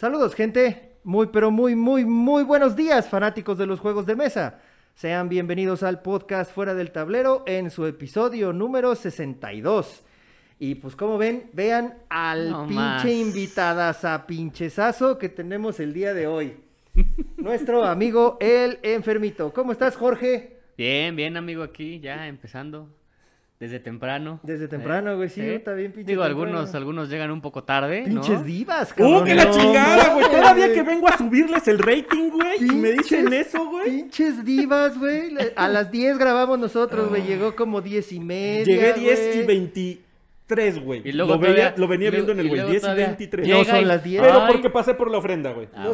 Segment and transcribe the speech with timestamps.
[0.00, 0.94] Saludos, gente.
[1.04, 4.58] Muy, pero muy, muy, muy buenos días, fanáticos de los juegos de mesa.
[4.94, 10.02] Sean bienvenidos al podcast Fuera del Tablero en su episodio número 62.
[10.58, 16.14] Y pues como ven, vean al No pinche invitadas a pinchesazo que tenemos el día
[16.14, 16.56] de hoy.
[17.36, 19.52] Nuestro amigo el enfermito.
[19.52, 20.60] ¿Cómo estás, Jorge?
[20.78, 22.88] Bien, bien, amigo, aquí ya empezando
[23.60, 24.40] desde temprano.
[24.42, 24.68] Desde ¿Eh?
[24.68, 25.56] temprano, güey, sí, ¿Eh?
[25.56, 26.10] está bien pinche.
[26.10, 26.48] Digo, temprano.
[26.56, 28.04] algunos, algunos llegan un poco tarde.
[28.06, 28.44] Pinches ¡Oh, ¿no?
[28.44, 29.22] divas, cabrón.
[29.22, 30.30] ¡Uh, que la chingada, güey!
[30.30, 32.56] Todavía que vengo a subirles el rating, güey.
[32.58, 33.90] Y me dicen eso, güey.
[33.90, 35.34] Pinches divas, güey.
[35.56, 37.20] A las 10 grabamos nosotros, güey.
[37.20, 37.26] Ah.
[37.26, 38.64] Llegó como 10 y media.
[38.64, 39.98] Llegué 10 y 20.
[40.50, 41.02] 3, güey.
[41.04, 42.82] Y lo, lo venía viendo en el güey, 10
[43.20, 45.68] y Pero porque pasé por la ofrenda, güey.
[45.72, 45.88] Ah,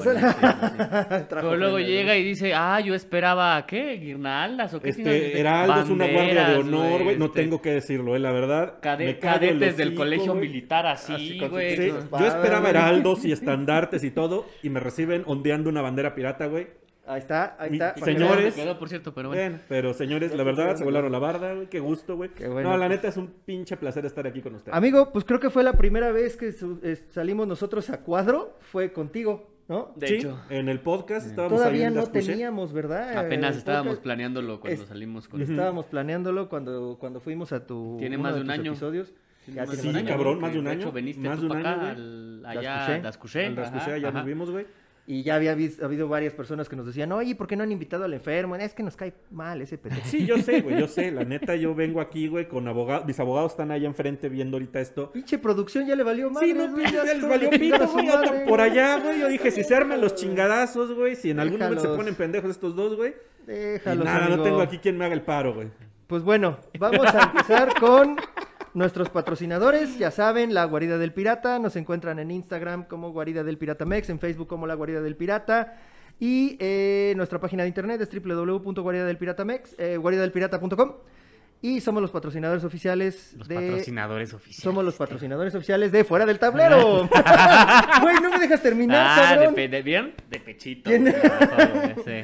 [1.55, 3.99] luego llega y dice, ah, yo esperaba, ¿qué?
[3.99, 4.89] ¿Guirnaldas o qué?
[4.89, 7.19] Este, Heraldo es una guardia de honor, güey.
[7.19, 7.43] No este.
[7.43, 8.79] tengo que decirlo, eh, la verdad.
[8.81, 11.77] Cade cadetes colegio militar así, güey.
[11.77, 16.86] Yo esperaba heraldos y estandartes y todo, y me reciben ondeando una bandera pirata, güey
[17.07, 17.95] Ahí está, ahí Mi- está.
[18.05, 18.55] señores.
[18.55, 19.43] quedó, por cierto, pero bueno.
[19.43, 21.69] Bueno, pero señores, la verdad, se volaron la barda, güey.
[21.69, 22.31] Qué gusto, güey.
[22.31, 22.71] Qué bueno.
[22.71, 24.77] No, la neta es un pinche placer estar aquí con ustedes.
[24.77, 26.53] Amigo, pues creo que fue la primera vez que
[27.11, 28.57] salimos nosotros a cuadro.
[28.61, 29.93] Fue contigo, ¿no?
[29.97, 33.17] De Sí, hecho, en el podcast estábamos Todavía no teníamos, ¿verdad?
[33.17, 35.41] apenas estábamos planeándolo cuando Es- salimos con...
[35.41, 37.97] Estábamos planeándolo cuando, cuando fuimos a tu.
[37.99, 38.73] Tiene más de un año.
[38.73, 39.15] episodios.
[39.47, 40.09] Ya Sí, más de un año.
[40.09, 41.91] cabrón, más de un De año, hecho, veniste más tú de un para año, acá,
[41.93, 42.59] al- Dascuché.
[42.59, 43.47] allá a Dascuché.
[43.47, 44.19] Al Rascuché, ajá, ya ajá.
[44.19, 44.67] nos vimos, güey.
[45.09, 48.05] Y ya había habido varias personas que nos decían, oye, ¿por qué no han invitado
[48.05, 48.57] al enfermo?
[48.57, 50.05] Es que nos cae mal ese pendejo.
[50.09, 51.11] Sí, yo sé, güey, yo sé.
[51.13, 53.07] La neta, yo vengo aquí, güey, con abogados.
[53.07, 55.13] Mis abogados están allá enfrente viendo ahorita esto.
[55.13, 56.45] Pinche producción ya le valió mal.
[56.45, 58.47] Sí, no, pinche, les valió pito, güey.
[58.49, 59.21] Por allá, güey.
[59.21, 61.15] Yo dije, si se arman los chingadazos, güey.
[61.15, 61.99] Si en algún momento se Déjalos.
[61.99, 63.15] ponen pendejos estos dos, güey.
[63.45, 64.03] Y Déjalo.
[64.03, 65.69] nada, no tengo aquí quien me haga el paro, güey.
[66.09, 68.17] Pues bueno, vamos a empezar con
[68.77, 69.99] nuestros patrocinadores.
[69.99, 71.59] Ya saben, La Guarida del Pirata.
[71.59, 75.17] Nos encuentran en Instagram como Guarida del Pirata Mex, en Facebook como La Guarida del
[75.17, 75.79] Pirata.
[76.21, 80.93] Y eh, nuestra página de internet es www.guaridadelpiratamex, eh, guaridadelpirata.com.
[81.63, 83.55] Y somos los patrocinadores oficiales Los de...
[83.55, 84.63] patrocinadores oficiales.
[84.63, 87.09] Somos los patrocinadores oficiales de Fuera del Tablero.
[88.03, 89.55] Güey, no me dejas terminar, Ah, cabrón.
[89.55, 90.13] de, pe- de- ¿vieron?
[90.29, 90.91] De pechito.
[90.91, 92.23] Sí.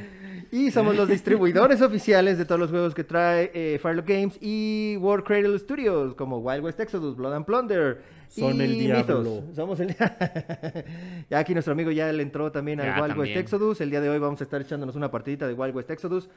[0.52, 4.96] Y somos los distribuidores oficiales de todos los juegos que trae eh, Firelock Games y
[5.00, 8.02] World Cradle Studios, como Wild West Exodus, Blood and Plunder.
[8.28, 9.18] Son y el diablo.
[9.22, 9.56] Mythos.
[9.56, 9.94] Somos el...
[11.30, 13.36] ya aquí nuestro amigo ya le entró también al Ya, Wild West.
[13.36, 13.80] Exodus.
[13.80, 16.28] El día de hoy vamos a estar echándonos una partidita de Wild West Exodus.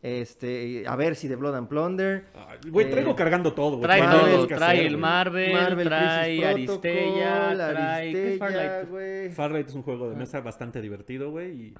[0.00, 2.24] Este, a ver si de Blood and Plunder.
[2.34, 3.80] Ay, Güey, traigo Eh, cargando todo.
[3.80, 4.96] Trae Marvel, todo, trae hacer, el.
[4.96, 8.12] Marvel, Marvel trae Aristella, Protocol, trae...
[8.12, 8.88] ¿Qué es Aristella, Farlight?
[8.90, 9.30] güey.
[9.30, 11.50] Farlight es un juego de mesa bastante divertido, güey.
[11.50, 11.74] Y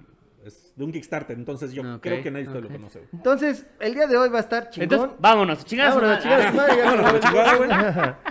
[0.45, 2.71] es de un Kickstarter, entonces yo creo que nadie ustedes ok.
[2.71, 3.09] lo conoce, güey.
[3.13, 4.93] Entonces, el día de hoy va a estar chingón.
[4.93, 5.95] Entonces, vámonos, chingados.
[6.01, 8.15] Vámonos, chingados, vámonos.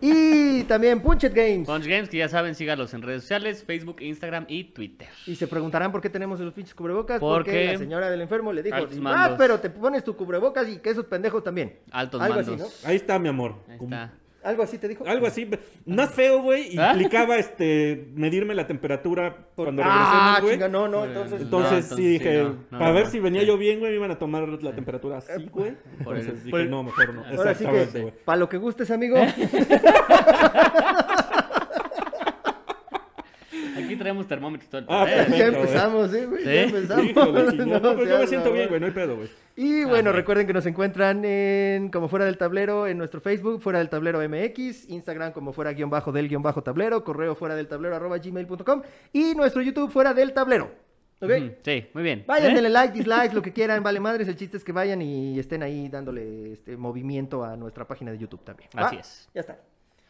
[0.00, 1.66] Y también Punchet Games.
[1.66, 5.08] Punch Games, que ya saben, sígalos en redes sociales, Facebook, Instagram y Twitter.
[5.26, 7.18] Y se preguntarán por qué tenemos los pinches cubrebocas.
[7.18, 9.38] Porque Porque la señora del enfermo le dijo, altos ah, mandos.
[9.38, 11.78] pero te pones tu cubrebocas y que esos pendejos también.
[11.90, 12.60] Altos Algo mandos.
[12.60, 12.88] así, ¿no?
[12.88, 13.56] Ahí está, mi amor.
[13.68, 14.12] Ahí Como- está.
[14.46, 15.04] Algo así te dijo.
[15.06, 15.50] Algo así,
[15.86, 16.92] más feo, güey, ¿Ah?
[16.92, 20.52] implicaba este medirme la temperatura cuando ah, regresemos, güey.
[20.54, 21.40] chinga, no, no, entonces.
[21.42, 23.10] Entonces No, sí entonces dije, sí, no, no, para ver no.
[23.10, 25.72] si venía yo bien, güey, me iban a tomar la temperatura así, güey.
[26.04, 27.20] Por el- Entonces por dije, el- no, mejor no.
[27.24, 28.14] Ahora sí Exactamente, que, güey.
[28.24, 29.16] para lo que gustes, amigo.
[33.96, 35.24] Aquí traemos termómetros todo el Ah, pedo, ¿eh?
[35.26, 35.36] perfecto.
[35.38, 35.60] ya güey.
[35.60, 36.44] empezamos, ¿eh, güey?
[36.44, 37.04] Ya empezamos.
[37.06, 37.24] Hijo.
[37.66, 39.28] No No, pero yo me siento bien, güey, no hay pedo, güey.
[39.56, 40.12] Y bueno, güey.
[40.20, 44.20] recuerden que nos encuentran en como fuera del tablero en nuestro Facebook, fuera del tablero
[44.28, 48.18] MX, Instagram como fuera guion bajo del guion bajo tablero, correo fuera del tablero arroba
[48.18, 50.70] gmail.com y nuestro YouTube fuera del tablero.
[51.18, 51.30] ¿Ok?
[51.62, 52.24] Sí, muy bien.
[52.26, 52.54] Vayan, ¿Eh?
[52.56, 54.28] denle like, dislike, lo que quieran, vale madres.
[54.28, 58.18] El chiste es que vayan y estén ahí dándole este movimiento a nuestra página de
[58.18, 58.68] YouTube también.
[58.76, 58.88] ¿va?
[58.88, 59.28] Así es.
[59.34, 59.58] Ya está.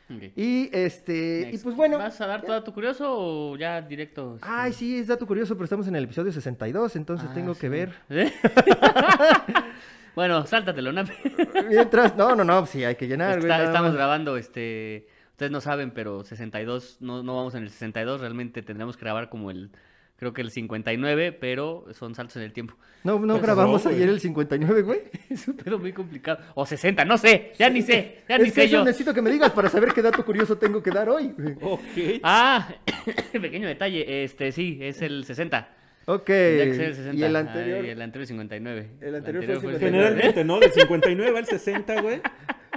[0.09, 1.99] Y este, y pues bueno.
[1.99, 4.37] ¿Vas a dar tu dato curioso o ya directo?
[4.37, 4.47] este?
[4.49, 7.61] Ay, sí, es dato curioso, pero estamos en el episodio 62, entonces Ah, tengo sí.
[7.61, 7.93] que ver.
[8.11, 8.33] ¿Eh?
[10.15, 11.03] bueno, sáltatelo, ¿no?
[11.69, 13.39] Mientras, no, no, no, sí, hay que llenar.
[13.39, 15.09] Está- estamos grabando, este...
[15.33, 19.29] Ustedes no saben, pero 62, no, no vamos en el 62, realmente tendremos que grabar
[19.29, 19.71] como el,
[20.17, 22.75] creo que el 59, pero son saltos en el tiempo.
[23.05, 25.01] No, no Pues grabamos no, ayer el 59, güey.
[25.31, 26.39] Es un pedo muy complicado.
[26.55, 28.85] O 60, no sé, ya ni sé, ya ni Es que sé eso yo.
[28.85, 31.33] necesito que me digas para saber qué dato curioso tengo que dar hoy.
[31.37, 31.57] güey.
[31.61, 32.21] Ok.
[32.23, 32.69] Ah,
[33.33, 35.69] pequeño detalle, este sí, es el 60.
[36.07, 36.31] Ok.
[36.31, 37.15] El 60.
[37.15, 37.85] Y el anterior.
[37.85, 38.91] y el anterior el 59.
[39.01, 40.07] El anterior fue el fue el 59.
[40.07, 40.61] Generalmente, ¿no?
[40.61, 42.21] Del 59 al 60, güey.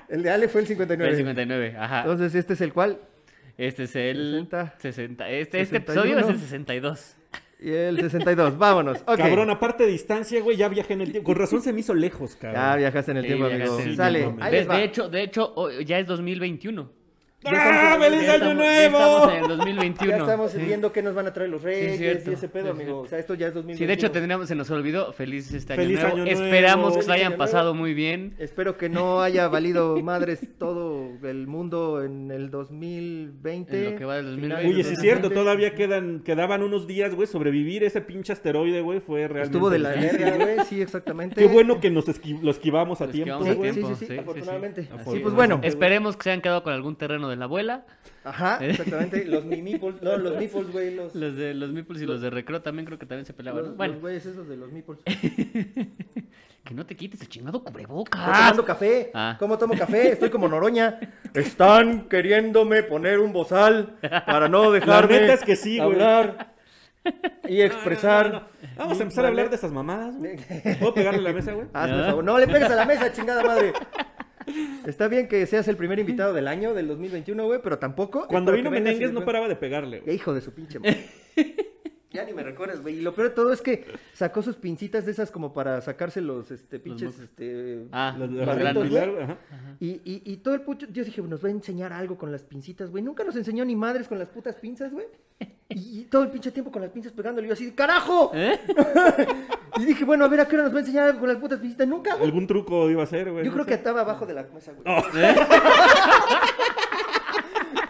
[0.09, 1.11] El de Ale fue el Fue 59.
[1.11, 1.99] el 59, ajá.
[2.01, 2.99] Entonces, este es el cual.
[3.57, 4.75] Este es el 60.
[4.79, 5.29] 60.
[5.29, 6.01] Este, este 61.
[6.01, 7.15] episodio es el 62.
[7.61, 8.57] Y el 62.
[8.57, 8.99] Vámonos.
[9.05, 9.17] Ok.
[9.17, 11.25] Cabrón, aparte de distancia, güey, ya viajé en el tiempo.
[11.27, 12.61] Con razón se me hizo lejos, cabrón.
[12.61, 13.95] Ya viajaste en el Sí, tiempo, amigo.
[13.95, 14.33] Sale.
[14.39, 14.77] Ahí de, les va.
[14.77, 16.98] de hecho, de hecho, ya es 2021.
[17.45, 18.97] ¡Ah, feliz Ya año estamos- ya nuevo!
[18.97, 20.09] Estamos en el 2021.
[20.11, 20.57] Ya estamos sí.
[20.59, 22.31] viendo qué nos van a traer los reyes cierto.
[22.31, 22.99] y ese pedo, amigo.
[22.99, 23.77] O sea, esto ya es 2021.
[23.77, 26.15] Sí, de hecho tendríamos, se nos olvidó, feliz este año, Feliz nuevo.
[26.15, 26.41] año nuevo.
[26.43, 27.75] Esperamos que se hayan pasado nuevo.
[27.79, 28.35] muy bien.
[28.39, 33.77] Espero que no haya valido madres todo el mundo en el 2020.
[33.85, 34.57] En lo que va del Finales 2020.
[34.57, 35.01] del Oye, sí es 2020.
[35.01, 39.69] cierto, todavía quedan, quedaban unos días, güey, sobrevivir ese pinche asteroide, güey, fue realmente Estuvo
[39.69, 40.65] de la verga, güey.
[40.67, 41.35] Sí, exactamente.
[41.35, 43.53] Qué bueno que nos esqui- lo esquivamos a Lo tiempo, güey.
[43.53, 43.87] Sí, tiempo.
[43.89, 44.81] sí, sí, sí, sí, afortunadamente.
[44.81, 44.87] sí.
[44.89, 45.33] Sí, Así pues es.
[45.33, 45.59] bueno.
[45.63, 47.85] Esperemos que se hayan quedado con algún terreno de la abuela.
[48.23, 49.25] Ajá, exactamente.
[49.25, 51.15] Los mimiples, no, los meeples, güey, los...
[51.15, 53.61] Los de los Meeples y los de Recreo también creo que también se peleaban.
[53.61, 53.77] Los, ¿no?
[53.77, 54.99] Bueno, los güeyes esos de los meeples.
[56.63, 58.21] que no te quites el chingado cubrebocas.
[58.21, 59.11] Estoy tomando café.
[59.13, 59.35] Ah.
[59.39, 60.11] ¿Cómo tomo café?
[60.11, 60.99] Estoy como Noroña.
[61.33, 65.91] Están queriéndome poner un bozal para no dejarme neta es que sí, güey.
[65.91, 66.53] hablar
[67.47, 68.31] y expresar.
[68.31, 68.69] No, no, no.
[68.77, 70.35] Vamos a empezar a hablar de esas mamadas, güey.
[70.79, 71.67] ¿Puedo pegarle a la mesa, güey?
[71.69, 72.23] Favor.
[72.23, 73.73] No le pegues a la mesa, chingada madre.
[74.85, 78.27] Está bien que seas el primer invitado del año, del 2021, güey, pero tampoco.
[78.27, 80.15] Cuando vino Menengues no paraba de pegarle, güey.
[80.15, 81.05] Hijo de su pinche madre.
[82.11, 82.97] Ya ni me recuerdas, güey.
[82.97, 86.21] Y lo peor de todo es que sacó sus pincitas de esas como para sacarse
[86.21, 87.19] los este, pinches.
[87.19, 88.91] este, Ah, Los- los barritos,
[89.21, 89.37] ajá.
[89.79, 92.41] Y, y, y todo el pucho, yo dije, nos va a enseñar algo con las
[92.41, 93.03] pincitas, güey.
[93.03, 95.05] Nunca nos enseñó ni madres con las putas pinzas, güey.
[95.69, 97.45] Y, y todo el pinche tiempo con las pinzas pegándole.
[97.45, 98.31] Y yo así, ¡carajo!
[98.33, 98.59] ¿Eh?
[99.79, 101.37] Y dije, bueno, a ver, ¿a qué hora nos va a enseñar algo con las
[101.37, 101.87] putas pincitas?
[101.87, 102.25] Nunca, güey.
[102.25, 103.45] Algún truco iba a ser, güey.
[103.45, 103.69] Yo no creo sé.
[103.69, 104.97] que estaba abajo de la mesa, güey.
[105.23, 105.35] ¿Eh?
[105.45, 106.03] Estaba echando así
[107.73, 107.88] una-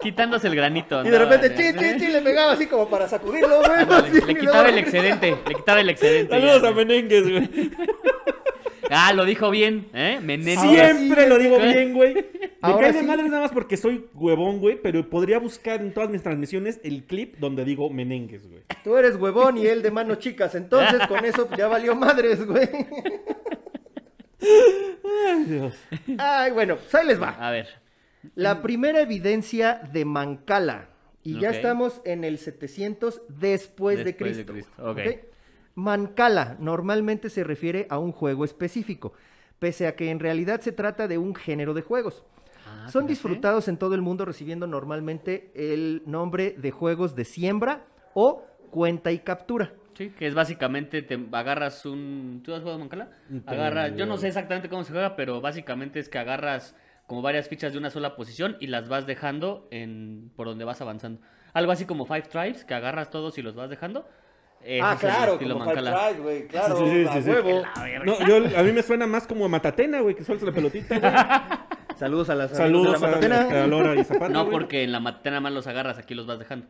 [0.00, 1.04] Quitándose el granito.
[1.04, 1.54] Y de repente, ¿eh?
[1.56, 3.80] chi, chi, chi, le pegaba así como para sacudirlo, güey.
[3.80, 6.34] Ándale, así, le quitaba el excedente, le quitaba el excedente.
[6.34, 6.68] Saludos ya.
[6.68, 7.70] a Menengues, güey.
[8.90, 10.18] Ah, lo dijo bien, ¿eh?
[10.22, 10.60] Menéndez.
[10.60, 12.14] Siempre sí, lo digo bien, güey.
[12.14, 13.06] Me cae de sí.
[13.06, 17.04] madre nada más porque soy huevón, güey, pero podría buscar en todas mis transmisiones el
[17.04, 18.62] clip donde digo Menengues, güey.
[18.82, 20.54] Tú eres huevón y él de manos chicas.
[20.54, 22.68] Entonces, con eso ya valió madres, güey.
[24.40, 25.74] Ay, Dios.
[26.16, 27.30] Ay, bueno, pues ahí les va.
[27.38, 27.68] A ver.
[28.34, 30.88] La primera evidencia de Mancala.
[31.22, 34.74] Y ya estamos en el 700 después, de Después de Cristo.
[35.74, 39.12] Mancala normalmente se refiere a un juego específico,
[39.58, 42.24] pese a que en realidad se trata de un género de juegos.
[42.66, 47.84] Ah, Son disfrutados en todo el mundo recibiendo normalmente el nombre de juegos de siembra
[48.14, 49.72] o cuenta y captura.
[49.94, 52.40] Sí, que es básicamente te agarras un.
[52.44, 53.10] ¿Tú has jugado Mancala?
[53.46, 53.96] Agarras.
[53.96, 56.74] Yo no sé exactamente cómo se juega, pero básicamente es que agarras
[57.08, 60.80] como varias fichas de una sola posición y las vas dejando en por donde vas
[60.80, 61.20] avanzando.
[61.54, 64.06] Algo así como Five Tribes, que agarras todos y los vas dejando.
[64.62, 65.90] Ese ah, es el claro, como Mancala.
[65.90, 67.30] Five Tribes, güey, claro, Sí, sí, sí, a sí, sí.
[67.30, 67.62] huevo.
[67.76, 68.04] La verga.
[68.04, 70.98] No, yo, a mí me suena más como a Matatena, güey, que suelta la pelotita,
[70.98, 71.12] güey.
[71.98, 73.64] Saludos a las Saludos de la a, Matatena.
[73.64, 76.38] a Lora y Zapata, No, porque en la matena más los agarras, aquí los vas
[76.38, 76.66] dejando.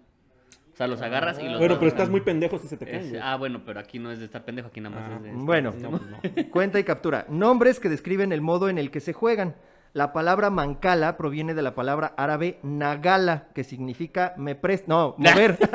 [0.73, 2.97] O sea, los agarras y los Bueno, vas pero estás muy pendejo si se te
[2.97, 3.21] Es- güey.
[3.23, 5.31] ah, bueno, pero aquí no es de estar pendejo, aquí nada más Ah, es de
[5.31, 6.01] estar- Bueno, No, no.
[6.53, 7.27] Cuenta y captura.
[7.29, 9.57] Nombres que describen el modo en el que se juegan.
[9.93, 14.87] La palabra mancala proviene de la palabra árabe nagala, que significa me prest...
[14.87, 15.59] No, mover.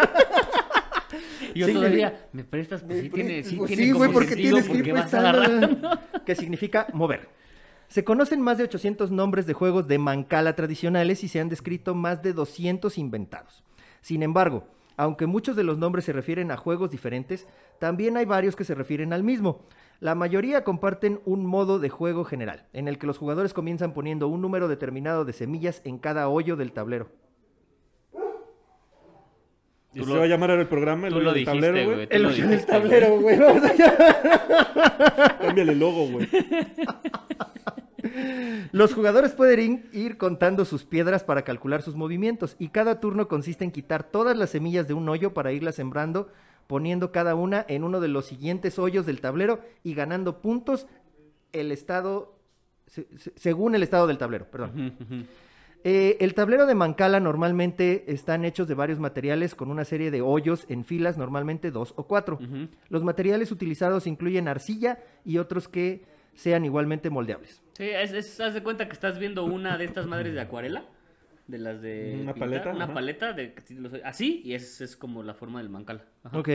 [1.56, 2.81] Yo Sí, todavía, ¿me prestas?
[2.81, 5.13] Pues sí, tiene, sí, Pues tiene sí, como güey, porque sentido tienes que porque vas
[5.13, 6.00] agarrando.
[6.25, 7.30] que significa mover.
[7.88, 11.94] Se conocen más de 800 nombres de juegos de mancala tradicionales y se han descrito
[11.94, 13.63] más de 200 inventados.
[14.01, 14.68] Sin embargo,
[14.98, 17.48] aunque muchos de los nombres se refieren a juegos diferentes,
[17.80, 19.62] también hay varios que se refieren al mismo.
[20.03, 24.27] La mayoría comparten un modo de juego general, en el que los jugadores comienzan poniendo
[24.27, 27.07] un número determinado de semillas en cada hoyo del tablero.
[29.93, 31.07] ¿Y Tú se lo- va a llamar el programa?
[31.07, 32.07] El tú hoyo lo del dijiste, tablero, güey.
[32.10, 33.38] El hoyo del tablero, güey.
[35.39, 36.27] Cámbiale el logo, güey.
[38.74, 43.63] Los jugadores pueden ir contando sus piedras para calcular sus movimientos y cada turno consiste
[43.63, 46.27] en quitar todas las semillas de un hoyo para irlas sembrando,
[46.67, 50.88] poniendo cada una en uno de los siguientes hoyos del tablero y ganando puntos
[51.51, 52.36] el estado
[52.88, 55.27] se- se- según el estado del tablero, perdón.
[55.86, 60.22] Eh, el tablero de Mancala normalmente están hechos de varios materiales con una serie de
[60.22, 62.39] hoyos en filas, normalmente dos o cuatro.
[62.89, 66.05] Los materiales utilizados incluyen arcilla y otros que
[66.36, 67.62] sean igualmente moldeables.
[67.74, 70.86] Sí, es, es- haz de cuenta que estás viendo una de estas madres de acuarela,
[71.47, 72.93] de las de Una pintar, paleta, una ajá.
[72.93, 73.53] paleta de
[74.03, 76.03] así y esa es como la forma del mancala.
[76.23, 76.39] Ajá.
[76.39, 76.50] Ok.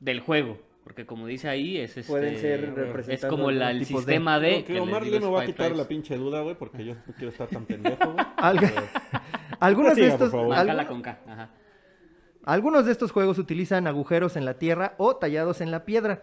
[0.00, 2.72] Del juego, porque como dice ahí es este Pueden ser
[3.08, 5.86] es como la- el de- sistema de No, que Omar me va a quitar la
[5.86, 8.26] pinche duda, güey, porque yo no quiero estar tan pendejo, güey.
[9.60, 10.32] Algunos de estos.
[10.32, 11.50] Mancala con K, ajá.
[12.44, 16.22] algunos de estos juegos utilizan agujeros en la tierra o tallados en la piedra,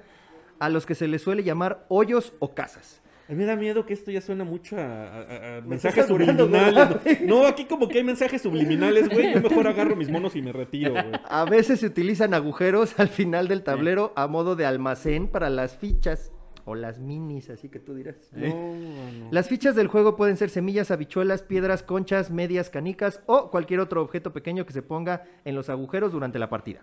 [0.60, 3.02] a los que se les suele llamar hoyos o casas.
[3.28, 5.68] A mí me da miedo que esto ya suena mucho a, a- a- a Me
[5.70, 6.98] mensajes subliminales.
[7.26, 9.34] No, aquí como que hay mensajes subliminales, güey.
[9.34, 11.06] Yo mejor agarro mis monos y me retiro, güey.
[11.28, 15.76] A veces se utilizan agujeros al final del tablero a modo de almacén para las
[15.78, 16.32] fichas.
[16.68, 18.16] o las minis, así que tú dirás.
[18.32, 19.30] No, no.
[19.32, 24.02] Las fichas del juego pueden ser semillas, habichuelas, piedras, conchas, medias, canicas o cualquier otro
[24.02, 26.82] objeto pequeño que se ponga en los agujeros durante la partida.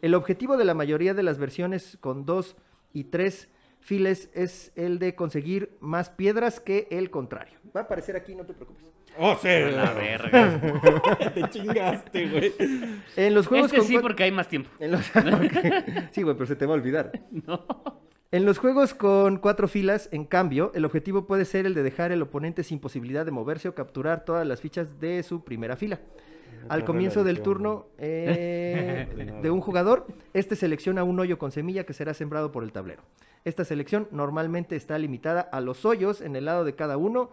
[0.00, 2.56] El objetivo de la mayoría de las versiones con dos
[2.92, 3.48] y tres
[3.82, 7.58] files es el de conseguir más piedras que el contrario.
[7.76, 8.84] Va a aparecer aquí, no te preocupes.
[9.18, 9.48] Oh, sí.
[9.48, 11.32] La verga.
[11.34, 12.54] Te chingaste, güey.
[13.16, 14.70] En los juegos Este con sí, porque hay más tiempo.
[14.78, 15.00] En los...
[15.16, 16.08] Ok.
[16.12, 17.12] Sí, güey, pero se te va a olvidar.
[18.34, 22.12] En los juegos con cuatro filas, en cambio, el objetivo puede ser el de dejar
[22.12, 26.00] el oponente sin posibilidad de moverse o capturar todas las fichas de su primera fila.
[26.68, 31.92] Al comienzo del turno eh, de un jugador, este selecciona un hoyo con semilla que
[31.92, 33.02] será sembrado por el tablero.
[33.44, 37.30] Esta selección normalmente está limitada a los hoyos en el lado de cada uno.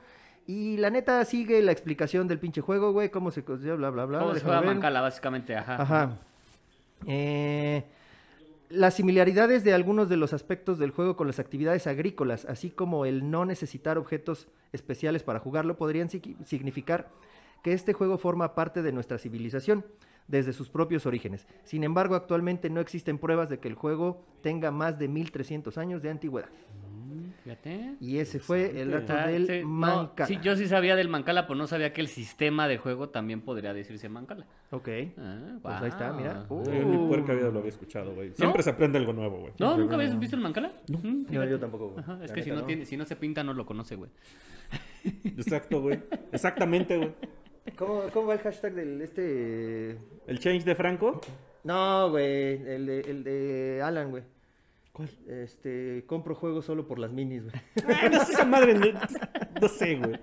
[0.47, 3.41] Y la neta sigue la explicación del pinche juego, güey, cómo se...
[3.41, 4.19] Bla, bla, bla, bla.
[4.19, 4.61] ¿Cómo se juega.
[4.63, 5.55] Mancala, básicamente?
[5.55, 5.79] Ajá.
[5.79, 6.17] Ajá.
[7.05, 7.83] Eh,
[8.69, 13.05] las similaridades de algunos de los aspectos del juego con las actividades agrícolas, así como
[13.05, 17.09] el no necesitar objetos especiales para jugarlo, podrían signi- significar
[17.63, 19.85] que este juego forma parte de nuestra civilización
[20.27, 21.47] desde sus propios orígenes.
[21.63, 26.01] Sin embargo, actualmente no existen pruebas de que el juego tenga más de 1300 años
[26.03, 26.49] de antigüedad.
[27.43, 27.95] Fíjate.
[27.99, 30.27] Y ese fue el dato Ah, del sí, no, Mancala.
[30.27, 33.41] sí, yo sí sabía del Mancala, pero no sabía que el sistema de juego también
[33.41, 34.45] podría decirse Mancala.
[34.71, 34.87] Ok.
[35.17, 36.45] Ah, Pues ahí está, mira.
[36.49, 36.63] Uh.
[36.65, 38.31] Yo en mi puerca vida lo había escuchado, güey.
[38.35, 39.53] Siempre se aprende algo nuevo, güey.
[39.57, 39.77] ¿No?
[39.77, 40.71] ¿Nunca habías visto el Mancala?
[40.89, 41.89] No, No, yo tampoco.
[41.89, 41.99] güey.
[42.01, 44.11] Ajá, es La que si no, tiene, si no se pinta, no lo conoce, güey.
[45.25, 45.99] Exacto, güey.
[46.31, 47.11] Exactamente, güey.
[47.77, 49.97] ¿Cómo, ¿Cómo va el hashtag del este
[50.27, 51.21] El change de Franco.
[51.63, 54.23] No, güey, el de, el de Alan, güey.
[54.91, 55.09] ¿Cuál?
[55.27, 57.55] Este, compro juegos solo por las minis, güey.
[58.01, 58.73] Ah, no sé esa madre.
[58.73, 58.87] No,
[59.61, 60.19] no sé, güey.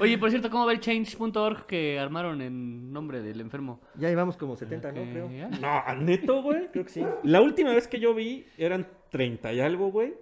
[0.00, 3.80] Oye, por cierto, ¿cómo va el change.org que armaron en nombre del enfermo?
[3.94, 5.02] Ya llevamos como 70, ¿no?
[5.04, 5.30] Creo.
[5.30, 5.48] ya.
[5.48, 6.68] No, ¿a neto, güey.
[6.72, 7.04] Creo que sí.
[7.22, 10.14] La última vez que yo vi eran 30 y algo, güey.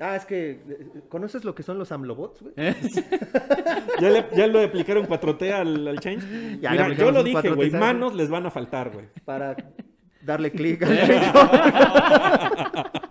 [0.00, 0.60] Ah, es que, eh,
[1.08, 2.54] ¿conoces lo que son los AMLOBots, güey?
[2.56, 2.74] ¿Eh?
[4.00, 6.60] Ya, le, ya lo aplicaron 4T al, al change.
[6.60, 7.70] Ya Mira, yo lo dije, 4T, güey.
[7.70, 9.06] Manos les van a faltar, güey.
[9.24, 9.56] Para
[10.22, 11.32] darle clic al change.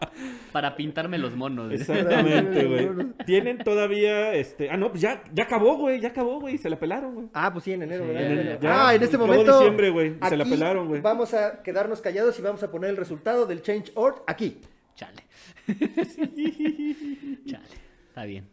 [0.52, 1.72] Para pintarme los monos.
[1.72, 2.90] Exactamente, güey.
[3.26, 4.70] Tienen todavía, este...
[4.72, 6.00] Ah, no, pues ya, ya acabó, güey.
[6.00, 6.58] Ya acabó, güey.
[6.58, 7.28] Se la pelaron, güey.
[7.34, 8.24] Ah, pues sí, en enero, Sí, ¿verdad?
[8.32, 8.52] en Bueno.
[8.52, 9.58] el- ya, ah, en este momento.
[9.58, 11.02] diciembre, güey, se la pelaron, güey.
[11.02, 14.62] Vamos a quedarnos callados y vamos a poner el resultado del change.org aquí.
[14.96, 15.24] Chale.
[17.46, 17.68] Chale.
[18.08, 18.48] Está bien.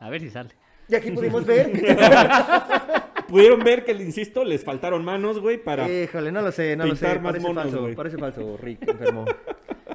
[0.00, 0.50] A ver si sale.
[0.88, 1.70] Y aquí pudimos ver.
[3.28, 5.88] Pudieron ver que, insisto, les faltaron manos, güey, para...
[5.88, 7.06] Híjole, no lo sé, no lo sé.
[7.06, 7.94] pintar más Parece monos, falso, güey.
[7.94, 9.24] parece falso, Rick, enfermo.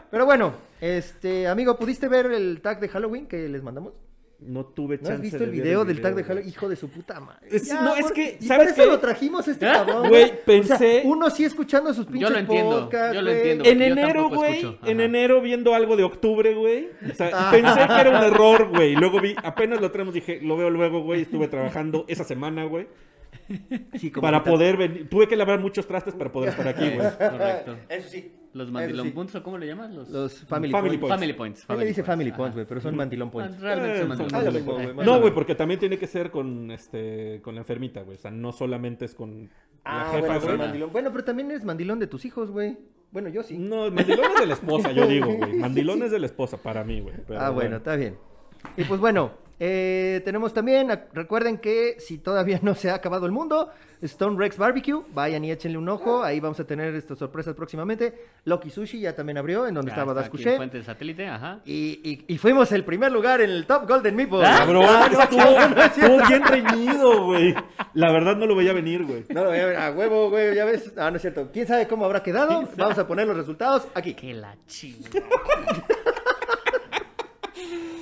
[0.09, 3.93] Pero bueno, este, amigo, ¿pudiste ver el tag de Halloween que les mandamos?
[4.37, 6.23] No tuve ¿No chance has visto de el video del tag de.
[6.23, 6.49] Halloween?
[6.49, 7.47] Hijo de su puta madre.
[7.49, 8.85] Es- no, es por- que, y ¿sabes eso qué?
[8.85, 9.73] lo trajimos este ¿Ah?
[9.85, 10.09] cabrón.
[10.09, 13.63] Güey, O sea, pensé- uno sí escuchando sus pinches lo entiendo, podcasts, yo lo entiendo.
[13.63, 16.89] En Yo enero, güey, en enero viendo algo de octubre, güey.
[17.09, 17.49] O sea, Ah.
[17.51, 18.95] pensé que era un error, güey.
[18.95, 21.21] Luego vi, apenas lo tenemos, dije, lo veo luego, güey.
[21.21, 22.87] Estuve trabajando esa semana, güey.
[23.99, 24.51] Sí, como Para ahorita.
[24.51, 25.09] poder venir.
[25.09, 27.07] Tuve que lavar muchos trastes para poder estar aquí, güey.
[27.17, 27.75] Correcto.
[27.89, 28.31] Eso sí.
[28.53, 29.11] Los mandilón sí.
[29.11, 29.93] points, ¿o cómo le llamas?
[29.93, 31.15] Los, Los Family, Family Points.
[31.15, 31.65] Family Points.
[31.69, 32.31] Él le dice Family.
[32.31, 33.59] Points, güey, pero son Mandilón Ah, Points.
[33.59, 34.57] Realmente Eh, son mandilón Ah, points.
[34.89, 38.17] Eh, Bueno, No, güey, porque también tiene que ser con este con la enfermita, güey.
[38.17, 39.49] O sea, no solamente es con
[39.83, 40.57] Ah, la bueno, jefa, sí, güey.
[40.57, 40.91] mandilón.
[40.93, 42.77] Bueno, pero también es mandilón de tus hijos, güey.
[43.11, 43.57] Bueno, yo sí.
[43.57, 45.53] No, mandilón es de la esposa, yo digo, güey.
[45.55, 47.15] Mandilón es de la esposa para mí, güey.
[47.37, 48.17] Ah, bueno, está bien.
[48.77, 53.31] Y pues bueno, eh, tenemos también, recuerden que si todavía no se ha acabado el
[53.31, 53.69] mundo,
[54.01, 58.13] Stone Rex Barbecue, vayan y échenle un ojo, ahí vamos a tener estas sorpresas próximamente.
[58.43, 60.57] Loki Sushi ya también abrió, en donde Ya estaba está Das aquí en Couché.
[60.57, 61.59] Fuente de satélite, ajá.
[61.65, 64.45] Y, y- y fuimos el primer lugar en el Top Golden Meeple.
[64.45, 67.55] Ah, Cabrón, Ah, no, estuvo, no, bien reñido, güey.
[67.93, 69.23] La verdad no lo veía venir, güey.
[69.29, 70.91] No lo voy a ver, a huevo, güey, ya ves.
[70.97, 71.49] Ah, no es cierto.
[71.51, 72.63] ¿Quién sabe cómo habrá quedado?
[72.75, 74.13] Vamos a poner los resultados aquí.
[74.13, 75.09] Que la chinga.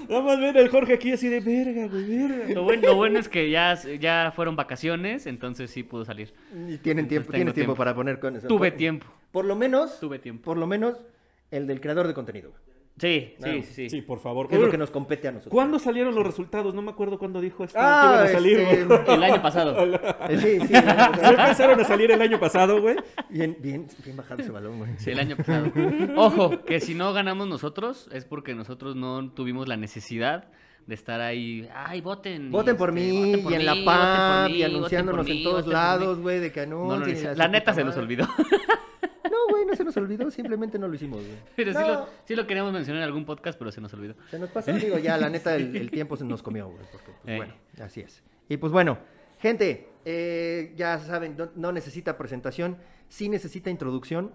[0.10, 2.54] Nada más ver el Jorge aquí así de verga, güey, verga.
[2.54, 6.34] Lo bueno, lo bueno es que ya, ya fueron vacaciones, entonces sí pudo salir.
[6.68, 7.76] Y tienen tiempo, tienes tiempo tiempo.
[7.76, 8.48] para poner con eso.
[8.48, 9.08] Tuve Por- tiempo.
[9.32, 10.44] Por lo menos, Tuve tiempo.
[10.44, 10.98] por lo menos,
[11.52, 12.52] el del creador de contenido.
[13.00, 13.54] Sí, Claro.
[13.54, 14.02] sí, sí, sí.
[14.04, 14.48] Por favor.
[14.48, 15.52] Que es lo que nos compete a nosotros.
[15.52, 16.76] ¿Cuándo salieron los resultados?
[16.76, 17.78] No me acuerdo cuándo dijo esto.
[17.82, 19.14] Ah, que iban a salir, este.
[19.14, 19.76] El año pasado.
[20.30, 20.68] Eh, Sí, sí.
[20.68, 22.96] ¿Sí empezaron a salir el año pasado, güey?
[23.30, 24.92] Bien, bien, bien bajado ese balón, güey.
[24.98, 25.72] Sí, el año pasado.
[26.16, 30.50] Ojo, que si no ganamos nosotros es porque nosotros no tuvimos la necesidad
[30.86, 31.68] de estar ahí.
[31.74, 32.52] Ay, voten.
[32.52, 35.44] Voten por este, mí voten por y en mí, la PAM mí, y anunciándonos en
[35.44, 38.28] todos lados, güey, de que No su la neta se nos olvidó.
[39.64, 41.38] No, güey, no se nos olvidó, simplemente no lo hicimos, güey.
[41.56, 44.16] Pero sí, lo, sí lo queríamos mencionar en algún podcast, pero se nos olvidó.
[44.30, 47.12] Se nos pasó, digo, ya, la neta, el, el tiempo se nos comió, güey, porque,
[47.24, 47.38] pues, Eh.
[47.38, 48.22] bueno, así es.
[48.50, 48.98] Y pues bueno,
[49.40, 52.78] gente, eh, ya saben, no, no necesita presentación,
[53.08, 54.32] sí necesita introducción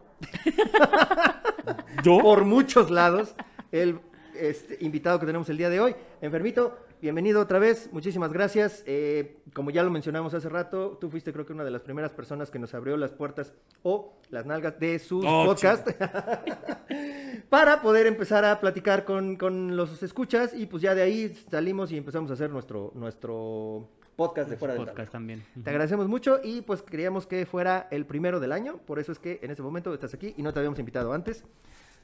[2.03, 2.19] ¿Yo?
[2.23, 3.35] por muchos lados.
[3.73, 4.01] El,
[4.35, 5.95] este, invitado que tenemos el día de hoy.
[6.21, 8.83] Enfermito, bienvenido otra vez, muchísimas gracias.
[8.87, 12.13] Eh, como ya lo mencionamos hace rato, tú fuiste creo que una de las primeras
[12.13, 13.53] personas que nos abrió las puertas
[13.83, 15.95] o las nalgas de sus Oh, podcasts
[17.51, 21.93] para poder empezar a platicar con, con los escuchas y pues ya de ahí salimos
[21.93, 25.45] y empezamos a hacer nuestro, nuestro podcast de fuera del podcast también.
[25.63, 29.19] te agradecemos mucho y pues queríamos que fuera el primero del año, por eso es
[29.19, 31.45] que en este momento estás aquí y no te habíamos invitado antes.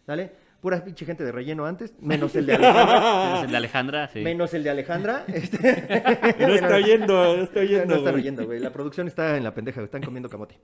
[0.07, 0.33] ¿Dale?
[0.65, 3.35] Pura pinche gente de relleno antes, menos el de Alejandra.
[3.39, 4.21] Es el de Alejandra, sí.
[4.23, 5.25] Menos el de Alejandra.
[5.29, 7.85] este, No está oyendo, no está oyendo.
[7.87, 8.23] no están güey.
[8.23, 8.61] oyendo, güey.
[8.61, 10.59] La producción está en la pendeja, están comiendo camote.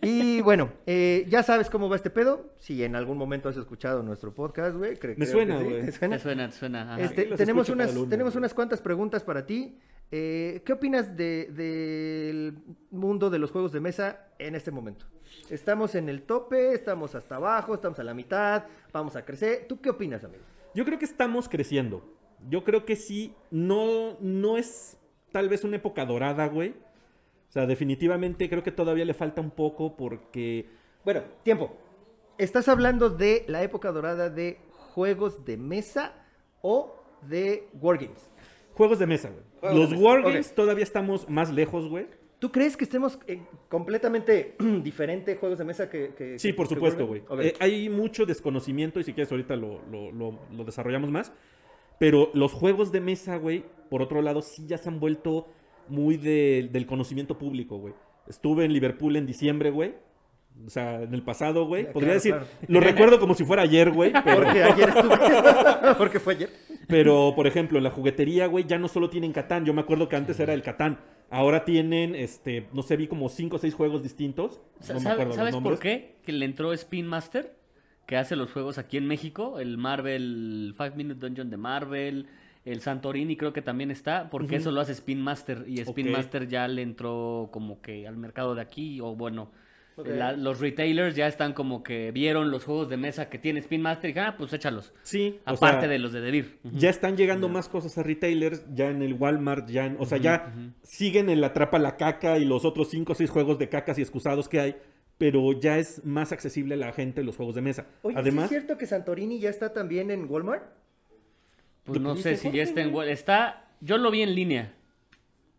[0.00, 2.54] Y bueno, eh, ya sabes cómo va este pedo.
[2.60, 4.94] Si en algún momento has escuchado nuestro podcast, güey.
[4.96, 5.84] cre- Me creo suena, que sí, güey.
[5.84, 6.16] ¿te suena?
[6.16, 6.82] Te suena, te suena.
[6.94, 7.02] ajá.
[7.02, 8.38] Este, tenemos unas, tenemos güey.
[8.38, 9.76] unas cuantas preguntas para ti.
[10.10, 12.58] Eh, ¿Qué opinas de- del
[12.90, 15.04] mundo de los juegos de mesa en este momento?
[15.50, 19.66] Estamos en el tope, estamos hasta abajo, estamos a la mitad, vamos a crecer.
[19.68, 20.42] ¿Tú qué opinas, amigo?
[20.74, 22.02] Yo creo que estamos creciendo.
[22.48, 24.96] Yo creo que sí, no, no es
[25.30, 26.70] tal vez una época dorada, güey.
[26.70, 30.66] O sea, definitivamente creo que todavía le falta un poco porque...
[31.04, 31.76] Bueno, tiempo.
[32.38, 34.58] ¿Estás hablando de la época dorada de
[34.94, 36.14] juegos de mesa
[36.62, 38.30] o de wargames?
[38.74, 39.42] Juegos de mesa, güey.
[39.60, 42.06] Juegos Los wargames todavía estamos más lejos, güey.
[42.42, 43.20] ¿Tú crees que estemos
[43.68, 46.12] completamente diferente juegos de mesa que...
[46.18, 47.20] que- Sí, que- por supuesto, güey.
[47.20, 47.50] Wargame?
[47.50, 47.54] Ok.
[47.54, 51.32] Eh, hay mucho desconocimiento y si quieres ahorita lo, lo- lo- lo desarrollamos más.
[52.00, 55.46] Pero los juegos de mesa, güey, por otro lado, sí ya se han vuelto
[55.86, 57.94] muy de- del conocimiento público, güey.
[58.26, 59.94] Estuve en Liverpool en diciembre, güey.
[60.66, 61.84] O sea, en el pasado, güey.
[61.92, 62.46] Podría claro, decir, claro.
[62.66, 64.12] lo recuerdo como si fuera ayer, güey.
[64.24, 65.16] Pero, Porque ayer estuve...
[65.96, 66.50] Porque fue ayer.
[66.88, 69.64] pero, por ejemplo, en la juguetería, güey, ya no solo tienen Catán.
[69.64, 70.98] Yo me acuerdo que antes era el Catán.
[71.32, 74.60] Ahora tienen, este, no sé, vi como cinco o seis juegos distintos.
[74.86, 76.16] No me ¿sabe- acuerdo los ¿Sabes por qué?
[76.24, 77.56] Que le entró Spin Master,
[78.06, 82.26] que hace los juegos aquí en México, el Marvel, Five Minute Dungeon de Marvel,
[82.66, 86.12] el Santorini creo que también está, porque eso lo hace Spin Master, y Spin.
[86.12, 89.50] Master ya le entró como que al mercado de aquí, o bueno,
[90.04, 93.82] La- los retailers ya están como que vieron los juegos de mesa que tiene Spin
[93.82, 94.92] Master y dijeron, ah, pues échalos.
[95.02, 96.58] Sí, o Aparte sea, de los de Devir.
[96.64, 100.18] Ya están llegando más cosas a retailers, ya en el Walmart, ya en- o sea,
[100.18, 100.52] ya
[100.82, 103.98] siguen en la atrapa la caca y los otros cinco o seis juegos de cacas
[103.98, 104.76] y excusados que hay,
[105.18, 107.86] pero ya es más accesible a la gente los juegos de mesa.
[108.02, 110.64] Oye, ¿sí Además, ¿es cierto que Santorini ya está también en Walmart?
[111.84, 113.10] Pues ¿Lo no sé si ya está en Walmart.
[113.10, 114.72] Está, yo lo vi en línea,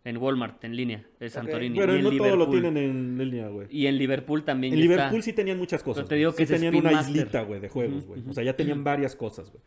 [0.05, 1.77] en Walmart, en línea, de Santorini.
[1.79, 2.61] pero y en no todo lo Liverpool.
[2.61, 3.67] tienen en línea, güey.
[3.69, 5.21] Y en Liverpool también En ya Liverpool está.
[5.25, 6.01] sí tenían muchas cosas.
[6.03, 7.15] Pero te digo que sí tenían Spin una Master.
[7.15, 8.21] islita, güey, de juegos, güey.
[8.27, 9.63] O sea, ya tenían varias cosas, güey.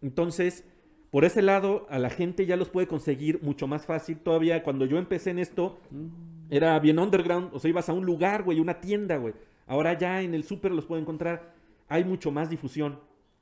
[0.00, 0.64] Entonces,
[1.10, 4.18] por ese lado, a la gente ya los puede conseguir mucho más fácil.
[4.18, 5.78] Todavía cuando yo empecé en esto,
[6.50, 7.50] era bien underground.
[7.52, 9.34] O sea, ibas a un lugar, güey, una tienda, güey.
[9.66, 11.54] Ahora ya en el súper los puedo encontrar.
[11.88, 12.98] Hay mucho más difusión.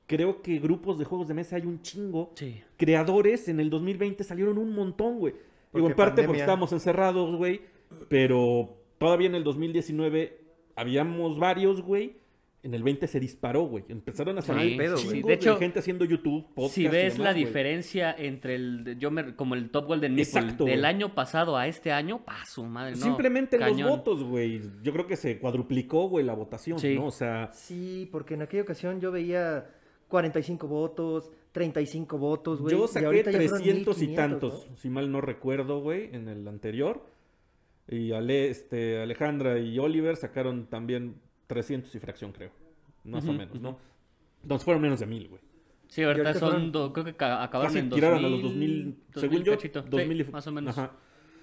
[0.07, 2.33] Creo que grupos de juegos de mesa hay un chingo.
[2.35, 2.61] Sí.
[2.77, 5.35] Creadores en el 2020 salieron un montón, güey.
[5.73, 7.61] Digo, en parte porque estábamos encerrados, güey.
[8.09, 10.41] Pero todavía en el 2019
[10.77, 12.19] habíamos varios, güey.
[12.63, 13.85] En el 20 se disparó, güey.
[13.89, 15.23] Empezaron a salir Sí, pedo, güey.
[15.23, 17.45] De hecho, de gente haciendo YouTube, podcast Si y ves demás, la güey.
[17.47, 20.85] diferencia entre el, yo me, como el Top Golden Nipple Exacto, del güey.
[20.91, 23.81] año pasado a este año, pa su madre, no, Simplemente cañón.
[23.89, 24.61] los votos, güey.
[24.83, 26.97] Yo creo que se cuadruplicó, güey, la votación, Sí.
[26.97, 27.07] ¿no?
[27.07, 29.67] O sea, Sí, porque en aquella ocasión yo veía
[30.09, 32.77] 45 votos, 35 votos, güey.
[32.77, 34.77] yo y saqué ahorita ya fueron 300 y 1500, tantos, ¿no?
[34.77, 37.05] si mal no recuerdo, güey, en el anterior.
[37.89, 41.17] Y Ale, este, Alejandra y Oliver sacaron también
[41.49, 42.51] 300 y fracción, creo.
[43.05, 43.79] Más o menos, ¿no?
[44.43, 45.41] Entonces fueron menos de mil, güey.
[45.89, 48.29] Sí, ahorita ahorita son, fueron- do- creo que ca- acabaron Casi en 2000, tiraron a
[48.29, 49.83] los 2000, según yo, cachito.
[49.83, 50.79] Sí, 2000 y- más o menos.
[50.79, 50.93] Ajá.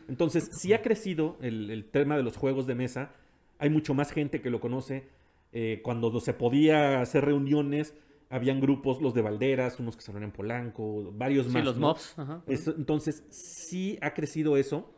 [0.08, 3.12] Entonces, sí ha crecido el, el tema de los juegos de mesa.
[3.60, 5.06] Hay mucho más gente que lo conoce.
[5.52, 7.94] Eh, cuando se podía hacer reuniones,
[8.30, 11.66] habían grupos, los de Valderas, unos que salieron en Polanco, varios Sí, más.
[11.66, 11.88] los ¿no?
[11.88, 12.44] mobs, ajá.
[12.48, 14.94] Eso- entonces, sí ha crecido eso.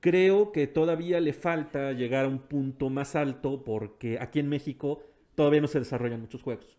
[0.00, 5.02] Creo que todavía le falta llegar a un punto más alto porque aquí en México
[5.34, 6.78] todavía no se desarrollan muchos juegos.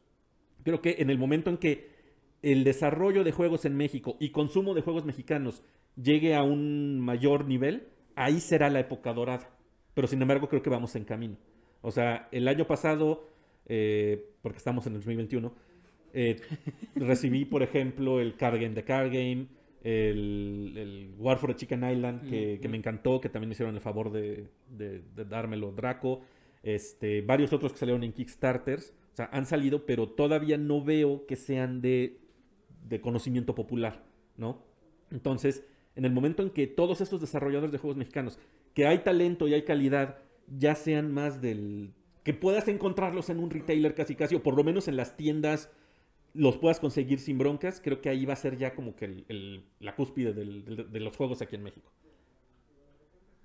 [0.63, 1.89] Creo que en el momento en que
[2.41, 5.63] el desarrollo de juegos en México y consumo de juegos mexicanos
[5.95, 9.49] llegue a un mayor nivel, ahí será la época dorada.
[9.93, 11.37] Pero sin embargo, creo que vamos en camino.
[11.81, 13.27] O sea, el año pasado,
[13.67, 15.53] eh, porque estamos en el 2021,
[16.13, 16.37] eh,
[16.95, 19.47] recibí, por ejemplo, el Card Game de Card Game,
[19.83, 23.75] el, el War for the Chicken Island, que, que me encantó, que también me hicieron
[23.75, 26.21] el favor de, de- de dármelo Draco.
[26.63, 28.93] Este, varios otros que salieron en Kickstarters.
[29.13, 32.19] O sea, han salido, pero todavía no veo que sean de,
[32.87, 34.03] de conocimiento popular,
[34.37, 34.63] ¿no?
[35.11, 38.39] Entonces, en el momento en que todos estos desarrolladores de juegos mexicanos,
[38.73, 41.91] que hay talento y hay calidad, ya sean más del...
[42.23, 45.69] que puedas encontrarlos en un retailer casi casi, o por lo menos en las tiendas
[46.33, 49.25] los puedas conseguir sin broncas, creo que ahí va a ser ya como que el-
[49.27, 51.91] el- la cúspide del- del- de los juegos aquí en México.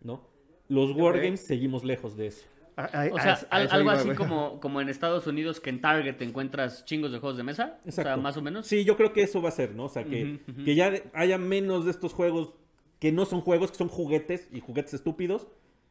[0.02, 0.26] ¿No?
[0.68, 2.46] Los Wargames seguimos lejos de eso.
[2.76, 7.10] O sea, algo así como, como en Estados Unidos que en Target te encuentras chingos
[7.10, 7.78] de juegos de mesa.
[7.86, 8.20] O sea, Exacto.
[8.20, 8.66] más o menos.
[8.66, 9.84] Sí, yo creo que eso va a ser, ¿no?
[9.84, 12.52] O sea, que, que ya haya menos de estos juegos
[13.00, 15.48] que no son juegos, que son juguetes y juguetes estúpidos,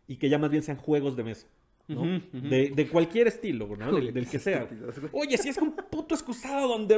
[0.07, 1.47] y que ya más bien sean juegos de mesa.
[1.87, 3.91] De, de cualquier estilo, ¿no?
[3.99, 4.67] Del, que sea.
[5.11, 6.95] Oye, si es un puto excusado donde...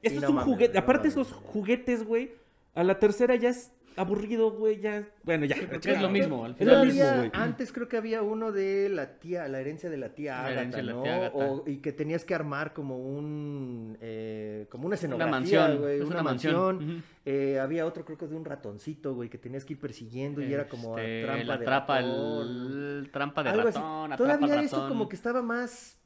[0.00, 0.74] Esto Y es un mames, juguete.
[0.74, 1.26] no Aparte, mames.
[1.26, 2.32] esos juguetes, güey,
[2.74, 5.02] a la tercera ya es aburrido, güey, ya...
[5.24, 5.56] Bueno, ya.
[5.56, 6.78] es lo mismo, al Es final.
[6.78, 7.30] lo mismo, güey.
[7.34, 10.60] Antes creo que había uno de la tía, la herencia de la tía La Agatha,
[10.60, 11.02] herencia de la ¿no?
[11.02, 11.36] tía Agatha.
[11.36, 16.02] O- y que tenías que armar como un, eh, como una escenografía, mansión, güey, es
[16.04, 17.02] una, una mansión.
[17.26, 20.52] Eh, había otro creo que de un ratoncito, güey, que tenías que ir persiguiendo y
[20.52, 22.48] era como a Este, trampa la de trampa, ratón.
[22.48, 24.88] el, trampa de Algo ratón, Todavía eso ratón.
[24.88, 25.97] como que estaba más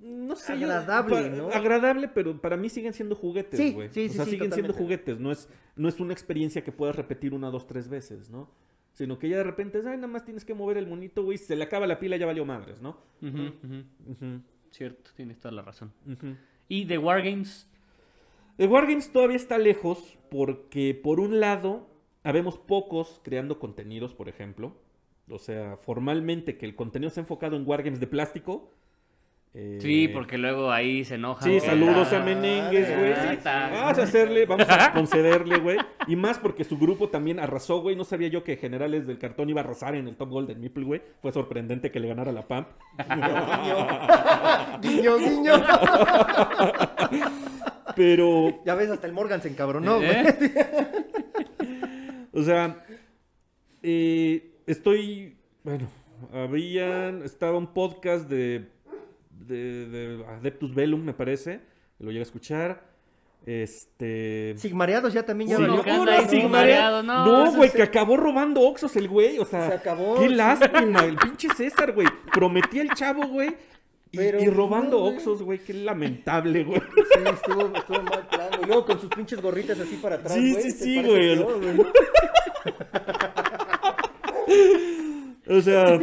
[0.00, 1.50] No sé, Agradable, ¿no?
[1.50, 3.90] Agradable, pero para mí siguen siendo juguetes, Sí, güey.
[3.90, 5.20] sí, o sí, sea, sí, siguen siendo juguetes.
[5.20, 8.48] No es, no es una experiencia que puedas repetir una, dos, tres veces, ¿no?
[8.94, 11.38] Sino que ya de repente, ay, nada más tienes que mover el monito, güey.
[11.38, 12.96] Se le acaba la pila, ya valió madres, ¿no?
[14.70, 15.92] Cierto, tienes toda la razón.
[16.68, 17.68] Y de Wargames,
[18.56, 21.88] The Wargames todavía está lejos porque, por un lado,
[22.24, 24.76] habemos pocos creando contenidos, por ejemplo.
[25.28, 28.72] O sea, formalmente que el contenido se ha enfocado en Wargames de plástico.
[29.52, 31.44] Eh, sí, porque luego ahí se enoja.
[31.44, 33.14] Sí, saludos a Menengues, güey.
[33.14, 33.70] Sí, está.
[33.70, 35.76] vamos a hacerle, vamos a concederle, güey.
[36.06, 37.96] Y más porque su grupo también arrasó, güey.
[37.96, 40.84] No sabía yo que Generales del Cartón iba a arrasar en el Top Golden Meeple,
[40.84, 41.02] güey.
[41.20, 42.68] Fue sorprendente que le ganara la PAMP.
[44.80, 45.52] guiño, guiño.
[47.96, 50.10] Pero, Ya ves, hasta el Morgan se encabronó, güey.
[50.10, 50.34] ¿Eh?
[52.32, 52.84] o sea,
[53.82, 55.88] eh, estoy, bueno,
[56.32, 58.68] habían, estaba un podcast de,
[59.46, 61.60] de, de Adeptus Velum, me parece.
[61.98, 62.90] Lo llegué a escuchar.
[63.46, 64.54] Este...
[64.58, 65.82] Sigmareados ya también ya Sí, no,
[66.28, 67.02] Sigmareado.
[67.02, 69.66] no, No, güey, se- que acabó robando Oxos el güey, o sea.
[69.68, 70.34] Se acabó, Qué sí.
[70.34, 72.06] lástima, el pinche César, güey.
[72.32, 73.56] Prometía el chavo, güey.
[74.12, 75.04] Y, Pero, y robando no.
[75.06, 76.80] Oxos, güey, qué lamentable, güey.
[76.80, 78.66] Sí, estuvo, estuvo mal plan, güey.
[78.66, 80.62] Luego con sus pinches gorritas así para atrás, Sí, güey.
[80.64, 81.36] sí, sí, parece güey.
[81.38, 81.86] peor, güey.
[85.48, 85.98] O sea,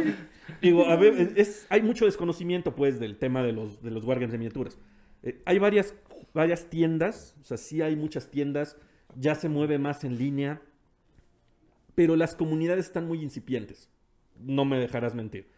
[0.60, 1.34] digo, a ver,
[1.68, 4.78] hay mucho desconocimiento, pues, del tema de los, de los Wargames de miniaturas.
[5.22, 5.94] Eh, hay varias,
[6.34, 8.76] varias tiendas, o sea, sí hay muchas tiendas,
[9.16, 10.62] ya se mueve más en línea,
[11.94, 13.88] pero las comunidades están muy incipientes.
[14.38, 15.48] No me dejarás mentir.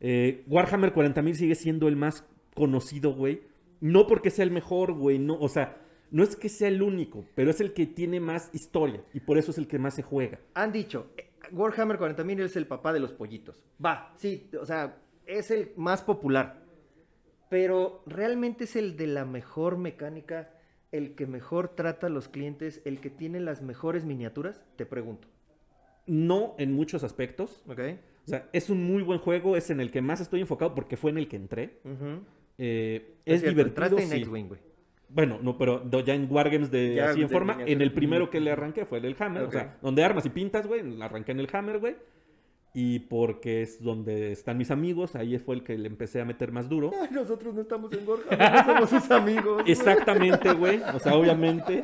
[0.00, 3.42] Eh, Warhammer 40.000 sigue siendo el más conocido, güey.
[3.80, 5.76] No porque sea el mejor, güey, no, o sea,
[6.10, 9.38] no es que sea el único, pero es el que tiene más historia y por
[9.38, 10.40] eso es el que más se juega.
[10.54, 11.12] Han dicho,
[11.52, 13.64] Warhammer 40.000 es el papá de los pollitos.
[13.84, 16.62] Va, sí, o sea, es el más popular.
[17.48, 20.50] Pero realmente es el de la mejor mecánica,
[20.92, 25.28] el que mejor trata a los clientes, el que tiene las mejores miniaturas, te pregunto.
[26.06, 27.80] No en muchos aspectos, ¿Ok?
[28.28, 30.98] O sea, es un muy buen juego, es en el que más estoy enfocado porque
[30.98, 31.78] fue en el que entré.
[31.82, 32.20] Ujú.
[32.58, 34.16] Eh, es cierto, divertido, sí.
[34.18, 34.60] X-Wing, güey.
[35.10, 38.28] Bueno, no, pero ya en Wargames de Ya así en de forma, en el primero
[38.30, 41.40] que le arranqué fue el Hammer, o sea, donde armas y pintas, güey, arranqué en
[41.40, 41.96] el Hammer, güey.
[42.74, 46.52] Y porque es donde están mis amigos, ahí fue el que le empecé a meter
[46.52, 46.92] más duro.
[47.00, 49.62] Ay, nosotros no estamos en no somos sus amigos.
[49.62, 49.72] güey.
[49.72, 50.80] Exactamente, güey.
[50.94, 51.82] O sea, obviamente.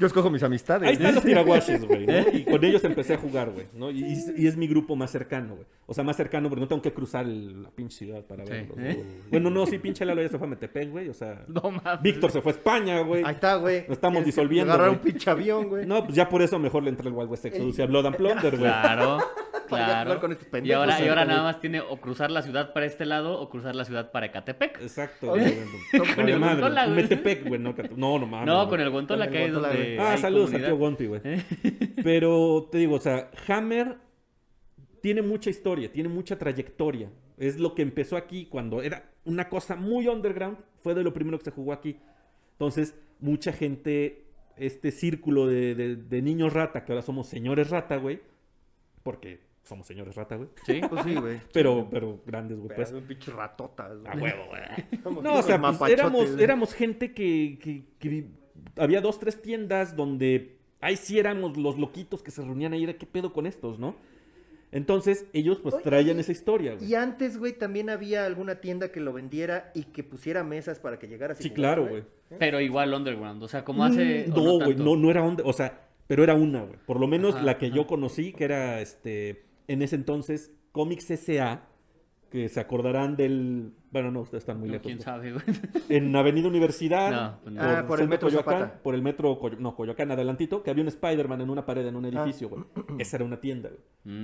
[0.00, 0.88] Yo escojo mis amistades.
[0.88, 2.06] Ahí están los tiraguaches, güey.
[2.06, 2.12] ¿no?
[2.32, 3.66] Y con ellos empecé a jugar, güey.
[3.74, 3.90] ¿no?
[3.90, 4.04] Y,
[4.36, 5.66] y- es mi grupo más cercano, güey.
[5.86, 8.50] O sea, más cercano porque no tengo que cruzar el- la pinche ciudad para Sí.
[8.52, 8.78] verlos.
[8.80, 9.04] ¿Eh?
[9.30, 11.08] Bueno, no, sí, pinche Lalo ya se fue a Metepec, güey.
[11.08, 12.02] O sea, No mames.
[12.02, 13.22] Víctor se fue a España, güey.
[13.24, 13.86] Ahí está, güey.
[13.86, 15.86] Lo estamos disolviendo, Agarrar un pinche avión, güey.
[15.86, 18.06] No, pues ya por eso mejor le entra el Wild West Exodus y a Blood
[18.06, 18.70] and Plunder, güey.
[18.70, 19.18] Claro,
[19.68, 20.20] Para ya jugar claro.
[20.20, 23.06] con estos y ahora, y ahora nada más tiene o cruzar la ciudad para este
[23.06, 24.80] lado o cruzar la ciudad para Ecatepec.
[24.82, 25.28] Exacto.
[25.28, 25.40] Con
[26.28, 26.96] el Madre, Guantola, güey.
[26.96, 27.60] Metepec, güey.
[27.60, 28.46] No, no, no mames.
[28.46, 29.98] No, con el Guantola Con que hay donde.
[30.00, 30.68] Ah, hay saludos a comunidad.
[30.68, 31.20] tío Gonti, güey.
[32.02, 33.96] Pero te digo, o sea, Hammer
[35.00, 37.10] tiene mucha historia, tiene mucha trayectoria.
[37.36, 40.58] Es lo que empezó aquí cuando era una cosa muy underground.
[40.80, 41.98] Fue de lo primero que se jugó aquí.
[42.52, 44.24] Entonces, mucha gente,
[44.56, 48.20] este círculo de, de- de niños rata, que ahora somos señores rata, güey.
[49.04, 50.48] Porque somos señores rata, güey.
[50.66, 50.80] Sí.
[50.88, 51.40] Pues sí, güey.
[51.52, 52.74] Pero, pero grandes, güey.
[52.74, 52.90] Pues.
[52.92, 54.12] Un pinche ratotas, güey.
[54.12, 55.22] A huevo, güey.
[55.22, 56.42] No, o sea, pues, éramos, güey.
[56.44, 58.26] éramos gente que, que- que
[58.76, 62.94] había dos, tres tiendas donde ahí sí éramos los loquitos que se reunían ahí, era
[62.94, 63.94] qué pedo con estos, ¿no?
[64.70, 66.90] Entonces, ellos pues Oye, traían y- esa historia, güey.
[66.90, 70.98] Y antes, güey, también había alguna tienda que lo vendiera y que pusiera mesas para
[70.98, 71.40] que llegaras.
[71.40, 72.04] y Sí, claro, güey.
[72.38, 73.42] Pero igual underground.
[73.42, 74.26] O sea, como hace.
[74.28, 76.78] Mm, No, güey, no, no era onda, o sea, pero era una, güey.
[76.86, 77.76] Por lo menos Ajá, la que ajá.
[77.76, 81.68] yo conocí, que era, este, en ese entonces, Comics S.A.,
[82.30, 83.72] que se acordarán del...
[83.90, 84.86] Bueno, no, ustedes están muy No, lejos.
[84.86, 85.44] quién sabe, güey.
[85.88, 87.62] En Avenida Universidad, No, no.
[87.62, 88.82] Ah, por el Metro Coyoacán, Zapata.
[88.82, 91.96] por el metro, Coyo- no, Coyoacán, adelantito, que había un Spider-Man en una pared en
[91.96, 92.08] un Ah.
[92.08, 92.64] edificio, güey.
[92.98, 93.80] Esa era una tienda, güey.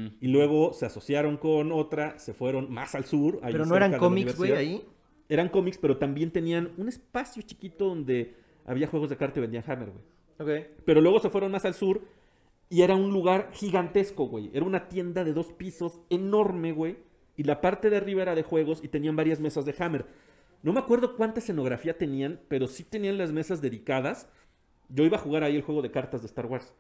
[0.07, 0.17] Mm.
[0.21, 3.39] Y luego se asociaron con otra, se fueron más al sur.
[3.43, 4.85] ahí Pero no eran cómics, güey, ahí.
[5.31, 8.35] Eran cómics, pero también tenían un espacio chiquito donde
[8.67, 10.59] había juegos de carta y vendían Hammer, güey.
[10.61, 10.67] Ok.
[10.85, 12.03] Pero luego se fueron más al sur
[12.69, 14.51] y era un lugar gigantesco, güey.
[14.55, 16.99] Era una tienda de dos pisos enorme, güey.
[17.37, 20.07] Y la parte de arriba era de juegos y tenían varias mesas de Hammer.
[20.63, 24.29] No me acuerdo cuánta escenografía tenían, pero sí tenían las mesas dedicadas.
[24.89, 26.73] Yo iba a jugar ahí el juego de cartas de Star Wars.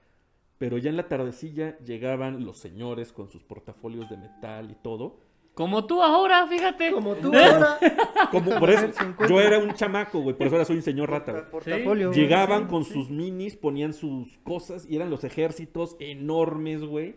[0.58, 5.18] Pero ya en la tardecilla llegaban los señores con sus portafolios de metal y todo.
[5.54, 6.90] Como tú ahora, fíjate.
[6.90, 7.78] Como tú ahora.
[8.32, 8.88] Como por eso,
[9.28, 10.36] yo era un chamaco, güey.
[10.36, 11.50] Por eso ahora soy un señor rata, güey.
[11.50, 12.08] Portafolio.
[12.08, 17.14] güey, Llegaban con sus minis, ponían sus cosas y eran los ejércitos enormes, güey.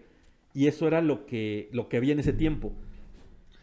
[0.53, 2.73] Y eso era lo que, lo que había en ese tiempo.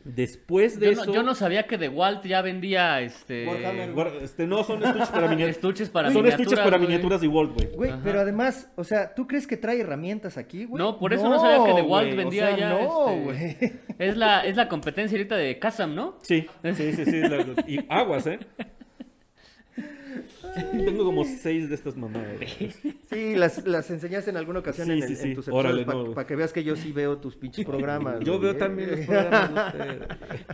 [0.04, 1.06] Después de Yo eso.
[1.06, 5.08] no, yo no sabía que The Walt ya vendía este Warhammer, este, no, son estuches
[5.08, 5.56] para miniaturas.
[5.56, 6.40] estuches para son miniaturas.
[6.42, 7.68] estuches para miniaturas de Walt, güey.
[7.74, 10.82] Güey, pero además, o sea, ¿tú crees que trae herramientas aquí, güey?
[10.82, 13.72] No, por eso no sabía que The Walt vendía o sea, ya, No, este, güey.
[13.98, 16.18] Es la, es la competencia ahorita de Kazam, ¿no?
[16.22, 17.20] Sí, sí, sí, sí.
[17.20, 18.38] la- y aguas, ¿eh?
[20.84, 22.36] Tengo como seis de estas mamadas.
[23.10, 25.34] Sí, las, las enseñaste en alguna ocasión Sí, en, sí, en sí.
[25.34, 28.20] tus Órale, no, para que veas que yo sí veo tus pinches programas.
[28.20, 30.08] Yo güey, veo también los programas de ustedes.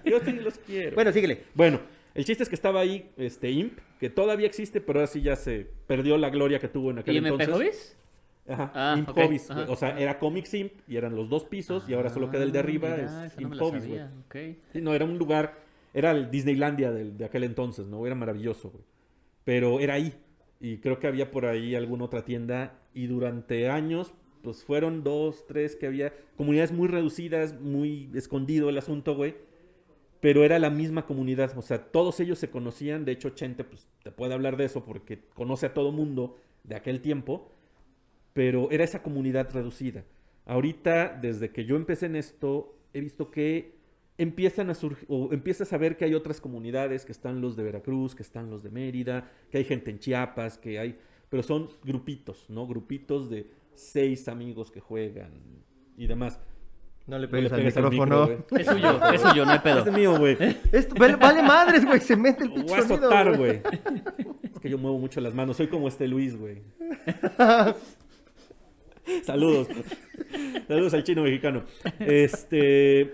[0.05, 0.95] Yo sí los quiero.
[0.95, 1.45] Bueno, síguele.
[1.55, 1.81] Bueno,
[2.15, 5.37] el chiste es que estaba ahí este Imp, que todavía existe, pero ahora sí ya
[5.37, 7.49] se perdió la gloria que tuvo en aquel ¿Y entonces.
[7.49, 7.97] Hobbies?
[8.49, 9.67] Ajá, Ah, Imp ok, Hobbies, ajá.
[9.69, 12.51] O sea, era Comics Imp y eran los dos pisos y ahora solo queda el
[12.53, 12.89] de arriba.
[12.89, 13.99] Ah, mira, es esa no Imp Hobbies, güey.
[13.99, 14.57] sabía, ok.
[14.73, 15.59] Sí, no, era un lugar,
[15.95, 18.05] era el Disneylandia del- de aquel entonces, ¿no?
[18.07, 18.83] Era maravilloso, güey.
[19.51, 20.15] Pero era ahí.
[20.61, 22.79] Y creo que había por ahí alguna otra tienda.
[22.95, 26.15] Y durante años, pues fueron dos, tres que había.
[26.37, 29.35] Comunidades muy reducidas, muy escondido el asunto, güey.
[30.21, 31.59] Pero era la misma comunidad.
[31.59, 33.05] O sea, todos ellos se conocían.
[33.05, 36.77] De hecho, Chente, pues te puede hablar de eso porque conoce a todo mundo de
[36.77, 37.51] aquel tiempo.
[38.33, 40.05] Pero era esa comunidad reducida.
[40.47, 43.80] Ahorita, desde que yo empecé en esto, he visto que
[44.21, 47.63] empiezan a surgir, o empiezas a ver que hay otras comunidades, que están los de
[47.63, 51.71] Veracruz, que están los de Mérida, que hay gente en Chiapas, que hay, pero son
[51.83, 52.67] grupitos, ¿no?
[52.67, 55.33] Grupitos de seis amigos que juegan
[55.97, 56.39] y demás.
[57.07, 58.27] No le No pegues, le al pegues al micrófono.
[58.27, 58.61] micro, güey.
[58.63, 59.79] Es suyo, es suyo, no hay pedo.
[59.85, 60.37] Es mío, güey.
[60.71, 62.01] Esto, vale, madres, güey.
[62.01, 63.63] Se mete el pinche sonido, güey.
[64.53, 65.57] Es que yo muevo mucho las manos.
[65.57, 66.63] Soy como este Luis, güey.
[69.25, 69.69] Saludos.
[70.69, 71.65] Saludos al chino mexicano.
[71.99, 73.13] Este,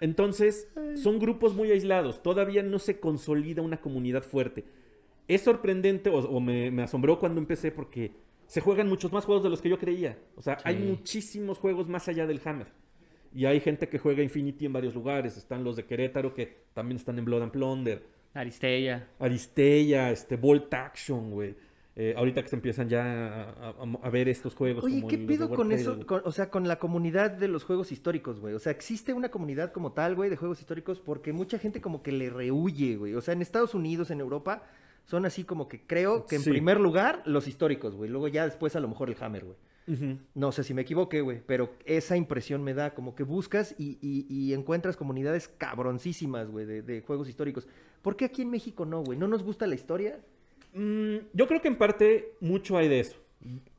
[0.00, 2.22] entonces, son grupos muy aislados.
[2.22, 4.64] Todavía no se consolida una comunidad fuerte.
[5.28, 8.12] Es sorprendente, o, o me, me asombró cuando empecé porque
[8.46, 10.18] se juegan muchos más juegos de los que yo creía.
[10.36, 12.68] O sea, hay muchísimos juegos más allá del Hammer.
[13.34, 15.36] Y hay gente que juega Infinity en varios lugares.
[15.36, 18.02] Están los de Querétaro que también están en Blood and Plunder.
[18.32, 19.08] Aristella.
[19.18, 21.54] Aristella, este, Bolt Action, güey.
[21.96, 24.82] Eh, ahorita que se empiezan ya a, a- a ver estos juegos.
[24.82, 26.04] Oye, como ¿qué pido con eso?
[26.06, 28.52] con- o sea, con la comunidad de los juegos históricos, güey.
[28.54, 32.02] O sea, existe una comunidad como tal, güey, de juegos históricos porque mucha gente como
[32.02, 33.14] que le rehuye, güey.
[33.14, 34.64] O sea, en Estados Unidos, en Europa,
[35.04, 36.50] son así como que creo que en Sí.
[36.50, 38.10] primer lugar los históricos, güey.
[38.10, 39.56] Luego ya después a lo mejor el Hammer, güey.
[40.34, 43.98] No sé si me equivoqué, güey, pero esa impresión me da, como que buscas y,
[44.00, 47.68] y- y encuentras comunidades cabroncísimas, güey, de, de juegos históricos.
[48.00, 49.18] ¿Por qué aquí en México no, güey?
[49.18, 50.20] ¿No nos gusta la historia?
[50.74, 53.16] Mm, yo creo que en parte mucho hay de eso.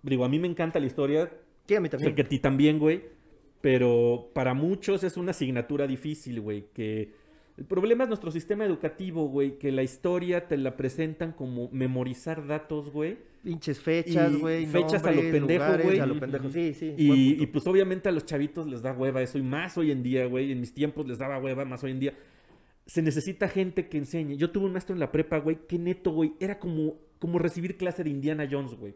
[0.01, 1.29] Digo, a mí me encanta la historia.
[1.67, 2.15] Sí, a mí Sé también.
[2.15, 3.03] que a ti también, güey.
[3.61, 6.65] Pero para muchos es una asignatura difícil, güey.
[6.73, 7.09] Que
[7.57, 9.57] el problema es nuestro sistema educativo, güey.
[9.57, 13.17] Que la historia te la presentan como memorizar datos, güey.
[13.43, 14.65] Pinches fechas, güey.
[14.65, 15.99] fechas a lo nombres, pendejo, güey.
[15.99, 16.93] A lo pendejo, sí, sí.
[16.97, 19.37] Y, y, pues obviamente a los chavitos les da hueva eso.
[19.37, 20.51] Y más hoy en día, güey.
[20.51, 22.13] En mis tiempos les daba hueva, más hoy en día.
[22.85, 24.37] Se necesita gente que enseñe.
[24.37, 25.57] Yo tuve un maestro en la prepa, güey.
[25.67, 26.33] Que neto, güey.
[26.39, 28.93] Era como, como recibir clase de Indiana Jones, güey.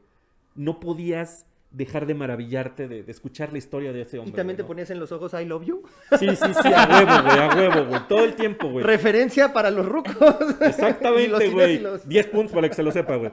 [0.55, 4.33] No podías dejar de maravillarte de, de escuchar la historia de ese hombre.
[4.33, 5.83] ¿Y también te ponías en los ojos I love you?
[6.17, 8.07] Sí, sí, sí, a huevo, güey, a huevo, güey.
[8.07, 8.83] Todo el tiempo, güey.
[8.85, 10.15] Referencia para los rucos.
[10.39, 11.77] Los Exactamente, güey.
[11.77, 12.07] cinéfilos.
[12.07, 13.31] 10 puntos para que se lo sepa, güey.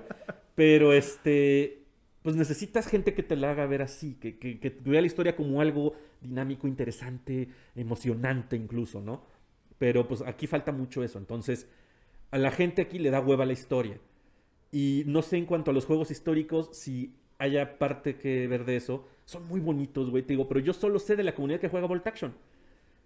[0.55, 1.83] Pero este.
[2.23, 5.37] Pues necesitas gente que te la haga ver así, que, que, que vea la historia
[5.37, 9.23] como algo dinámico, interesante, emocionante incluso, ¿no?
[9.79, 11.19] Pero pues aquí falta mucho eso.
[11.19, 11.69] Entonces,
[12.31, 13.99] a la gente aquí le da hueva la historia.
[14.73, 18.77] Y no sé en cuanto a los juegos históricos si haya parte que ver de
[18.77, 19.07] eso.
[19.25, 21.87] Son muy bonitos, güey, te digo, pero yo solo sé de la comunidad que juega
[21.87, 22.35] Volt Action.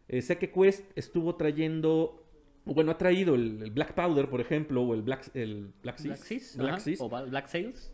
[0.09, 2.23] Eh, sé que Quest estuvo trayendo,
[2.65, 6.19] bueno, ha traído el, el Black Powder, por ejemplo, o el Black, el Black Seas.
[6.19, 6.57] Black Seas.
[6.57, 7.01] Black ajá, Seas.
[7.01, 7.93] O Black Sails.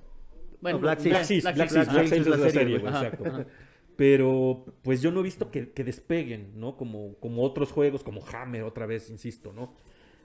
[0.62, 1.12] No, Black Seas.
[1.12, 2.92] Black Seas, Black Seas, Black Black Seas Seas es la serie, güey.
[2.92, 3.26] exacto.
[3.26, 3.46] ajá.
[3.96, 6.76] Pero pues yo no he visto que, que despeguen, ¿no?
[6.76, 9.74] Como, como otros juegos, como Hammer, otra vez, insisto, ¿no?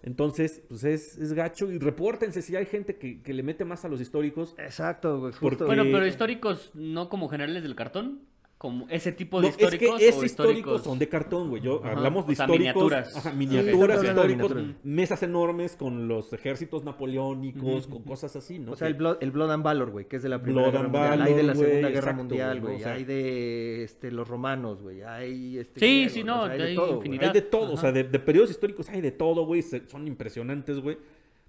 [0.03, 3.85] Entonces, pues es, es gacho y repórtense si hay gente que, que le mete más
[3.85, 4.55] a los históricos.
[4.57, 5.31] Exacto, güey.
[5.33, 5.65] Porque- justo.
[5.67, 8.21] Bueno, pero históricos no como generales del cartón,
[8.61, 11.49] como ese tipo de No, es que históricos esos o históricos históricos son de cartón,
[11.49, 11.63] güey.
[11.63, 11.93] Yo Ajá.
[11.93, 13.17] hablamos de O sea, históricos, miniaturas.
[13.17, 18.73] ajá, miniaturas, históricos, mesas enormes con los ejércitos napoleónicos, con cosas así, ¿no?
[18.73, 20.73] O sea, el Blood, el Blood and Valor, güey, que es de la Primera Blood
[20.73, 21.21] Guerra and Mundial.
[21.23, 22.75] hay de la Valor, Segunda Guerra exacto, Mundial, güey, güey.
[22.75, 25.01] o sea- hay de este, los romanos, güey.
[25.01, 25.79] Hay este.
[25.79, 26.97] Sí, sí, o no, sea, hay de hay todo, güey.
[26.97, 27.23] infinidad.
[27.29, 29.63] Hay de todo, o sea, de, de periodos históricos hay de todo, güey.
[29.63, 30.99] se- Son impresionantes, güey.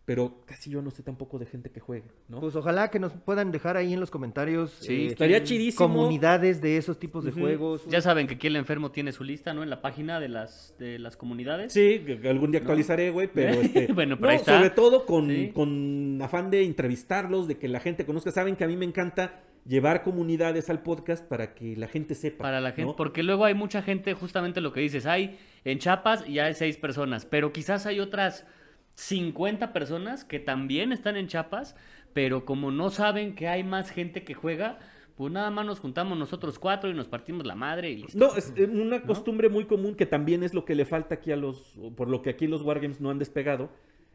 [0.05, 2.41] Pero casi yo no sé tampoco de gente que juegue, ¿no?
[2.41, 5.87] Pues ojalá que nos puedan dejar ahí en los comentarios Sí, eh, Estaría chidísimo.
[5.87, 7.87] comunidades de esos tipos de juegos.
[7.89, 9.63] Ya saben que aquí el enfermo tiene su lista, ¿no?
[9.63, 11.73] En la página de las, de las comunidades.
[11.73, 13.93] Sí, algún día actualizaré, güey, pero este...
[13.93, 14.57] Bueno, pero no, ahí está.
[14.57, 15.53] sobre todo con, Sí.
[15.55, 18.33] con afán de entrevistarlos, de que la gente conozca.
[18.33, 22.43] Saben que a mí me encanta llevar comunidades al podcast para que la gente sepa.
[22.43, 22.97] Para la gente, ¿no?
[22.97, 26.77] porque luego hay mucha gente, justamente lo que dices, hay en Chiapas ya hay seis
[26.77, 28.45] personas, pero quizás hay otras
[28.95, 31.77] 50 personas que también están en Chiapas,
[32.13, 34.79] pero como no saben que hay más gente que juega,
[35.17, 38.19] pues nada más nos juntamos nosotros cuatro y nos partimos la madre y listo.
[38.19, 41.33] No, es eh, una costumbre muy común que también es lo que le falta aquí
[41.33, 43.71] a los, por lo que aquí los Wargames no han despegado,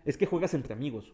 [0.06, 1.14] es que juegas entre amigos.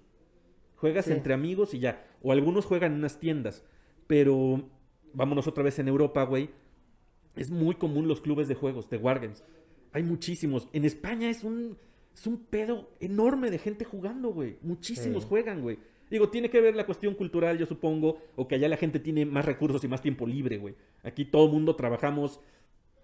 [0.76, 1.13] Juegas Sí.
[1.13, 2.06] entre amigos y ya.
[2.21, 3.63] O algunos juegan en unas tiendas.
[4.08, 4.69] Pero
[5.13, 6.49] vámonos otra vez en Europa, güey.
[7.36, 9.43] Es muy común los clubes de juegos, de Wargames.
[9.93, 10.67] Hay muchísimos.
[10.73, 11.78] En España es un,
[12.15, 14.58] es un pedo enorme de gente jugando, güey.
[14.62, 15.30] Muchísimos Sí.
[15.30, 15.78] juegan, güey.
[16.10, 19.26] Digo, tiene que ver la cuestión cultural, yo supongo, o que allá la gente tiene
[19.26, 20.76] más recursos y más tiempo libre, güey.
[21.04, 22.39] Aquí todo el mundo trabajamos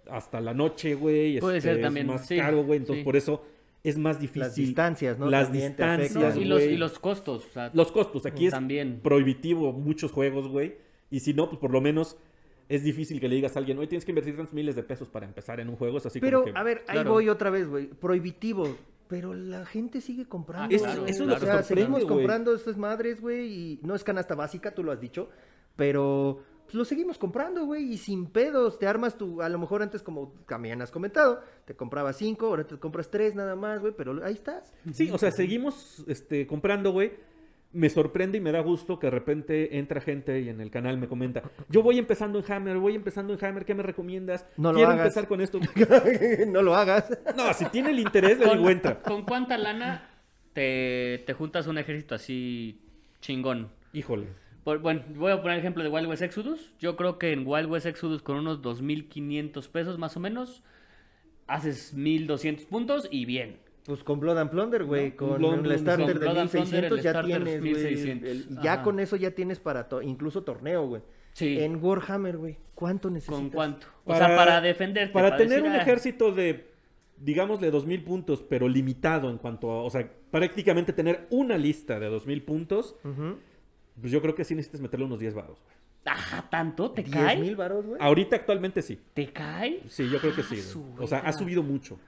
[0.09, 1.39] hasta la noche, güey.
[1.39, 2.77] Puede este, ser también, Es más sí, caro, güey.
[2.77, 3.05] Entonces, sí.
[3.05, 3.43] por eso
[3.83, 4.41] es más difícil.
[4.41, 5.29] Las distancias, ¿no?
[5.29, 8.51] Las También distancias, No, y, los, y los costos, o sea, Los costos, aquí es
[8.51, 8.99] también.
[9.01, 10.75] prohibitivo muchos juegos, güey.
[11.09, 12.15] Y si no, pues por lo menos
[12.67, 15.09] es difícil que le digas a alguien, hoy tienes que invertir tantos miles de pesos
[15.09, 15.97] para empezar en un juego.
[15.97, 16.59] Es así Pero, como que...
[16.59, 17.13] a ver, ahí Claro.
[17.13, 17.87] voy otra vez, güey.
[17.87, 18.75] Prohibitivo.
[19.09, 20.73] Pero la gente sigue comprando.
[20.75, 23.51] Ah, claro, eso es o lo que sea, sorprende, seguimos comprando estas madres, güey.
[23.51, 25.29] Y no es canasta básica, tú lo has dicho.
[25.75, 27.91] Pero pues, lo seguimos comprando, güey.
[27.91, 28.77] Y sin pedos.
[28.77, 29.41] Te armas tu.
[29.41, 33.33] A lo mejor antes, como también has comentado, te comprabas cinco, ahora te compras tres
[33.33, 33.93] nada más, güey.
[33.97, 34.71] Pero ahí estás.
[34.93, 37.13] Sí, o sea, seguimos este, comprando, güey.
[37.71, 40.97] Me sorprende y me da gusto que de repente entra gente y en el canal
[40.97, 44.43] me comenta, yo voy empezando en Hammer, voy empezando en Hammer, ¿qué me recomiendas?
[44.57, 45.05] No lo Quiero hagas.
[45.05, 45.59] empezar con esto.
[46.47, 47.09] no lo hagas.
[47.37, 49.01] No, si tiene el interés, le ¿Con, digo, entra.
[49.03, 50.09] con cuánta lana
[50.53, 52.81] te, te juntas un ejército así
[53.21, 53.69] chingón?
[53.93, 54.27] Híjole.
[54.63, 56.73] Por- bueno, voy a poner el ejemplo de Wild West Exodus.
[56.79, 60.63] Yo creo que en Wild West Exodus con unos 2.500 pesos más o menos,
[61.45, 63.59] haces 1.200 puntos y bien.
[63.89, 66.37] Pues con Blood and Plunder, güey, No, con Blood and el starter con de Blood
[66.37, 67.73] and Plunder, 1600 el ya tienes, güey.
[67.73, 71.01] 1600, el- Ya con eso ya tienes para to- incluso torneo, güey.
[71.33, 71.57] Sí.
[71.59, 73.39] En Warhammer, güey, ¿cuánto necesitas?
[73.39, 73.87] ¿Con cuánto?
[74.05, 75.11] O sea, para defenderte.
[75.11, 76.69] Para tener decir, un "Ah, ejército de,
[77.17, 81.99] digamos, de 2000 puntos, pero limitado en cuanto a, o sea, prácticamente tener una lista
[81.99, 82.95] de 2000 puntos,
[83.99, 85.57] pues yo creo que sí necesitas meterle unos 10 varos.
[85.63, 85.79] güey.
[86.05, 86.91] Ajá, ¿tanto?
[86.91, 87.37] ¿Te 10 cae?
[87.37, 87.97] mil varos, güey.
[88.01, 88.99] Ahorita actualmente sí.
[89.15, 89.81] ¿Te cae?
[89.87, 90.55] Sí, yo creo que sí.
[90.59, 90.97] Ah, güey.
[90.97, 91.99] su O sea, ha subido mucho.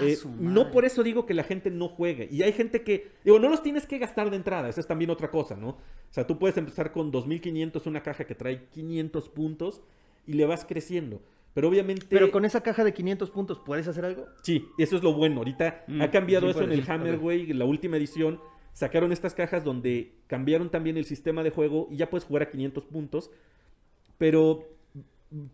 [0.00, 2.28] Eh, no por eso digo que la gente no juegue.
[2.30, 4.68] Y hay gente que, digo, no los tienes que gastar de entrada.
[4.68, 5.68] Esa es también otra cosa, ¿no?
[5.68, 5.78] O
[6.10, 9.82] sea, tú puedes empezar con 2500, una caja que trae 500 puntos
[10.26, 11.20] y le vas creciendo.
[11.54, 12.06] Pero obviamente...
[12.08, 14.26] Pero con esa caja de 500 puntos, ¿puedes hacer algo?
[14.42, 15.38] Sí, eso es lo bueno.
[15.38, 17.50] Ahorita Mm, ha cambiado sí eso en el Hammer, güey.
[17.50, 18.40] En la última edición
[18.72, 22.50] sacaron estas cajas donde cambiaron también el sistema de juego y ya puedes jugar a
[22.50, 23.30] 500 puntos.
[24.18, 24.68] Pero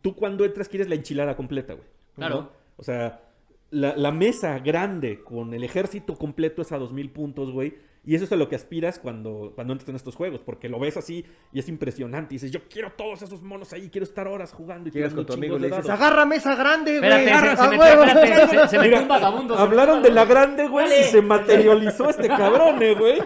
[0.00, 1.87] tú cuando entras quieres la enchilada completa, güey.
[2.14, 2.42] Claro.
[2.42, 2.50] ¿no?
[2.76, 3.28] O sea,
[3.70, 7.74] la, la mesa grande con el ejército completo es a 2000 puntos, güey.
[8.04, 10.78] Y eso es a lo que aspiras cuando, cuando entras en estos juegos, porque lo
[10.78, 12.35] ves así y es impresionante.
[12.35, 15.26] Y dices, yo quiero todos esos monos ahí, quiero estar horas jugando y Llegas tirando
[15.26, 16.26] con tu amigo y chingos le de dices, dados.
[16.26, 17.11] mesa grande, güey.
[17.12, 19.59] Espérate, se, ¡A se metió, espérate, se, se metió Mira, un vagabundo.
[19.59, 23.18] Hablaron de la grande, güey, y se materializó este cabrón, eh, güey.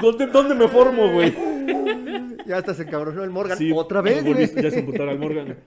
[0.00, 1.34] ¿Dónde, ¿Dónde me formo, güey?
[2.46, 3.58] Ya hasta se encabronó el Morgan.
[3.58, 4.46] Sí, Otra vez, güey.
[4.62, 5.58] Ya se emputaron al Morgan.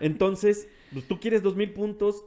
[0.00, 2.24] Entonces, pues tú quieres 2000 puntos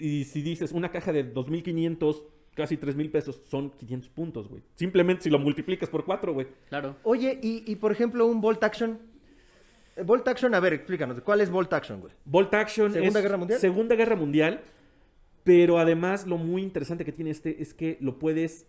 [0.00, 2.24] y si dices una caja de 2500,
[2.54, 4.62] casi 3000 pesos, son 500 puntos, güey.
[4.74, 6.48] Simplemente si lo multiplicas por 4, güey.
[6.68, 6.96] Claro.
[7.04, 8.98] Oye, y, y por ejemplo, un Bolt Action.
[9.96, 12.12] Eh, Bolt Action, a ver, explícanos, ¿cuál es Bolt Action, güey?
[12.24, 13.60] Bolt Action ¿Segunda es Guerra Mundial?
[13.60, 14.60] Segunda Guerra Mundial,
[15.44, 18.66] pero además lo muy interesante que tiene este es que lo puedes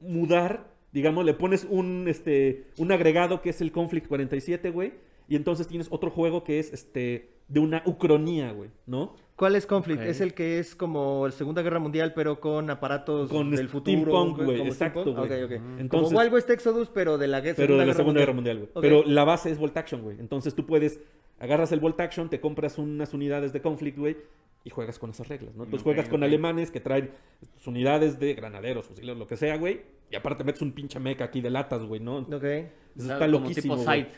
[0.00, 4.92] mudar, digamos, le pones un, este, un agregado que es el Conflict 47, güey,
[5.28, 9.16] y entonces tienes otro juego que es este, de una ucronía, güey, ¿no?
[9.38, 10.02] ¿Cuál es Conflict?
[10.02, 13.96] Es el que es como la Segunda Guerra Mundial, pero con aparatos Con del futuro.
[13.98, 15.24] steampunk, güey, exacto, güey.
[15.44, 15.60] Ok, ok.
[15.78, 18.68] Entonces- como Wild West Exodus, pero de la Pero de la Segunda Guerra Mundial.
[18.74, 18.82] Ok.
[18.82, 20.18] Pero la base es Bolt Action, güey.
[20.18, 21.00] Entonces tú puedes
[21.40, 24.16] Agarras el Bolt Action, te compras unas unidades de Conflict, güey,
[24.64, 25.62] y juegas con esas reglas, ¿no?
[25.62, 27.12] Entonces juegas con alemanes que traen
[27.58, 29.82] sus unidades de granaderos, fusileros, lo que sea, güey.
[30.10, 32.18] Y aparte metes un pinche mecha aquí de latas, güey, ¿no?
[32.22, 32.42] Ok.
[32.42, 33.76] Eso está como loquísimo.
[33.76, 34.08] tipo side.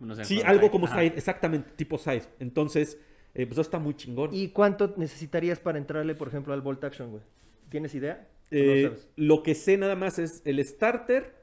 [0.00, 0.70] No sé, Sí, algo side.
[0.70, 1.00] como Ajá.
[1.02, 2.22] side, exactamente, tipo side.
[2.38, 2.98] Entonces,
[3.34, 4.30] eh, pues eso está muy chingón.
[4.32, 7.22] ¿Y cuánto necesitarías para entrarle, por ejemplo, al Bolt Action, güey?
[7.68, 8.26] ¿Tienes idea?
[8.50, 9.08] ¿O no Eh, sabes?
[9.16, 11.36] lo que sé nada más es el starter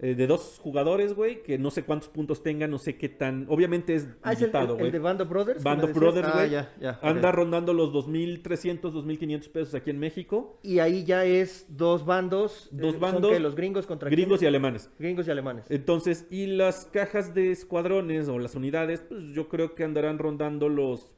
[0.00, 3.46] eh, de dos jugadores, güey, que no sé cuántos puntos tengan, no sé qué tan...
[3.48, 4.86] Obviamente es Ah, limitado, güey.
[4.86, 5.60] el de Band of Brothers.
[5.64, 5.92] Band of?
[5.92, 6.50] Brothers, Ah, güey.
[6.50, 7.00] ya, ya.
[7.02, 7.34] Anda ok.
[7.34, 10.60] rondando los 2.300, 2.500 pesos aquí en México.
[10.62, 12.68] Y ahí ya es dos bandos.
[12.70, 14.88] Dos ¿son bandos, los gringos contra Gringos y alemanes.
[15.00, 15.64] Gringos y alemanes.
[15.68, 20.68] Entonces, y las cajas de escuadrones o las unidades, pues yo creo que andarán rondando
[20.68, 21.16] los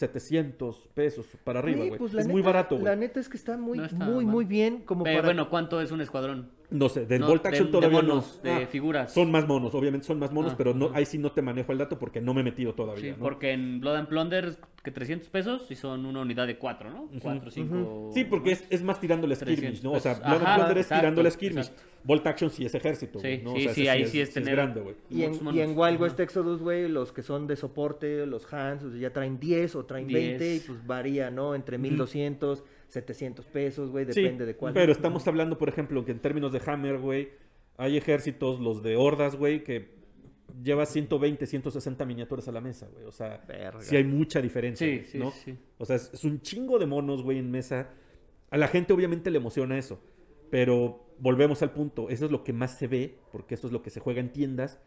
[0.00, 1.98] 700 pesos para arriba, Sí, güey.
[1.98, 2.96] pues, la es muy barato, La güey.
[2.96, 4.32] neta es que está muy, No está muy, mal.
[4.34, 5.28] muy bien como Pero para...
[5.28, 6.50] bueno, ¿cuánto es un escuadrón?
[6.70, 8.50] No sé, del No, Bolt Action de- de todavía monos, no.
[8.60, 9.12] de figuras.
[9.12, 11.72] Son más monos, obviamente son más monos, Ah, pero no, ahí sí no te manejo
[11.72, 13.24] el dato porque no me he metido todavía, Sí, ¿no?
[13.24, 17.02] porque en Blood and Plunder que 300 pesos y son una unidad de 4, ¿no?
[17.02, 18.10] Ujú, 4, 5.
[18.14, 19.92] Sí, porque es, es más tirando la skirmish, 300 ¿no?
[19.92, 20.28] O sea, pesos.
[20.28, 21.66] Blood and Plunder es exacto, tirando la skirmish.
[21.66, 21.82] exacto.
[22.02, 24.54] Bolt Action sí es ejército, Sí, sí, sea, sí, ese ahí sí es es tener-
[24.54, 24.94] grande, güey.
[25.10, 25.76] Y en, y en.
[25.76, 26.00] Wild.
[26.00, 29.74] West Exodus, güey, los que son de soporte, los hands, o sea, ya traen 10
[29.76, 30.38] o traen 10.
[30.38, 31.54] 20 y pues varía, ¿no?
[31.54, 34.72] Entre 1200, 700 pesos, güey, Sí, depende de cuál.
[34.74, 37.30] pero estamos hablando, por ejemplo, que en términos de Hammer, güey,
[37.76, 39.98] hay ejércitos, los de hordas, güey, que
[40.62, 43.04] lleva 120, 160 miniaturas a la mesa, güey.
[43.06, 43.80] O sea, Verga.
[43.80, 45.30] sí hay mucha diferencia, Sí, sí, ¿no?
[45.30, 45.56] sí.
[45.78, 47.88] O sea, es, un chingo de monos, güey, en mesa.
[48.50, 50.00] A la gente obviamente le emociona eso,
[50.50, 53.82] pero volvemos al punto, eso es lo que más se ve, porque eso es lo
[53.82, 54.80] que se juega en tiendas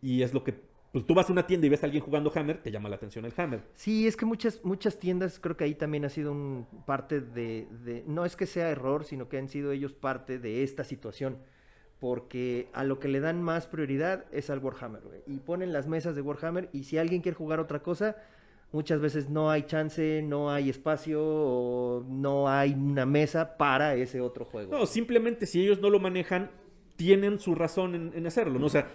[0.00, 0.54] y es lo que,
[0.92, 2.96] pues tú vas a una tienda y ves a alguien jugando Hammer, te llama la
[2.96, 3.62] atención el Hammer.
[3.74, 7.68] Sí, es que muchas, muchas tiendas, creo que ahí también ha sido un parte de,
[7.84, 11.38] de- no es que sea error, sino que han sido ellos parte de esta situación.
[11.98, 15.20] Porque a lo que le dan más prioridad es al Warhammer, güey.
[15.26, 18.16] Y ponen las mesas de Warhammer y si alguien quiere jugar otra cosa,
[18.72, 24.22] muchas veces no hay chance, no hay espacio o no hay una mesa para ese
[24.22, 24.72] otro juego.
[24.78, 26.50] No, simplemente si ellos no lo manejan,
[26.96, 28.66] tienen su razón en, en hacerlo, ¿no?
[28.66, 28.88] O sea,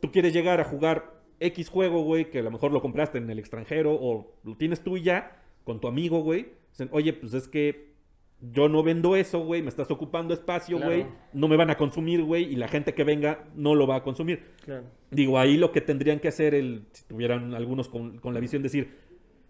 [0.00, 1.10] tú quieres llegar a jugar
[1.46, 4.82] X juego, güey, que a lo mejor lo compraste en el extranjero o lo tienes
[4.82, 6.48] tú y ya, con tu amigo, güey.
[6.70, 7.94] Dicen, Oye, pues es que
[8.40, 10.92] yo no vendo eso, güey, me estás ocupando espacio, Claro.
[10.92, 13.96] güey, no me van a consumir, güey, y la gente que venga no lo va
[13.96, 14.42] a consumir.
[14.64, 14.84] Claro.
[15.10, 18.60] Digo, ahí lo que tendrían que hacer, el, si tuvieran algunos con, con la visión
[18.62, 18.98] de decir,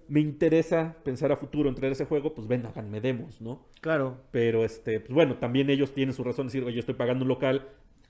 [0.07, 3.67] me interesa pensar a futuro en traer ese juego, pues ven, háganme demos, ¿no?
[3.81, 4.19] Claro.
[4.31, 7.29] Pero, este, pues bueno, también ellos tienen su razón de decir, oye, estoy pagando un
[7.29, 7.67] local,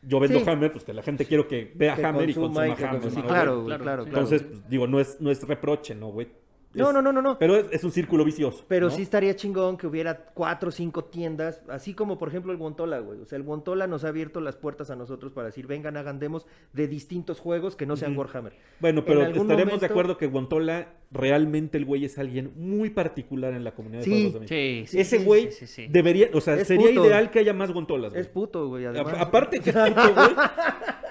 [0.06, 0.48] yo vendo Sí.
[0.50, 2.84] Hammer, pues que la gente quiero que vea Que Hammer y consuma y consuma que
[2.84, 3.00] Hammer.
[3.02, 3.22] consuma.
[3.22, 4.02] ¿no, Sí, claro, Claro, claro.
[4.04, 6.28] Entonces, pues, digo, no es, no es reproche, ¿no, güey?
[6.74, 7.38] No, Es- no, no, no, no.
[7.38, 8.64] Pero es, es un círculo vicioso.
[8.68, 8.94] Pero ¿no?
[8.94, 12.98] sí estaría chingón que hubiera cuatro o cinco tiendas, así como por ejemplo el Guantola,
[12.98, 13.20] güey.
[13.20, 16.18] O sea, el Guantola nos ha abierto las puertas a nosotros para decir, vengan, hagan
[16.18, 18.16] demos de distintos juegos que no sean.
[18.16, 18.52] Warhammer.
[18.80, 23.62] Bueno, pero estaremos de acuerdo que Guantola realmente el güey es alguien muy particular en
[23.62, 24.10] la comunidad Sí.
[24.10, 24.54] de juegos de mesa.
[24.54, 25.86] Sí, sí, Ese sí, güey sí, sí, sí.
[25.88, 27.06] debería, o sea, Es sería puto.
[27.06, 28.20] ideal que haya más Guantolas, güey.
[28.20, 29.14] Es puto, güey, además.
[29.14, 30.34] A- aparte que es puto, güey.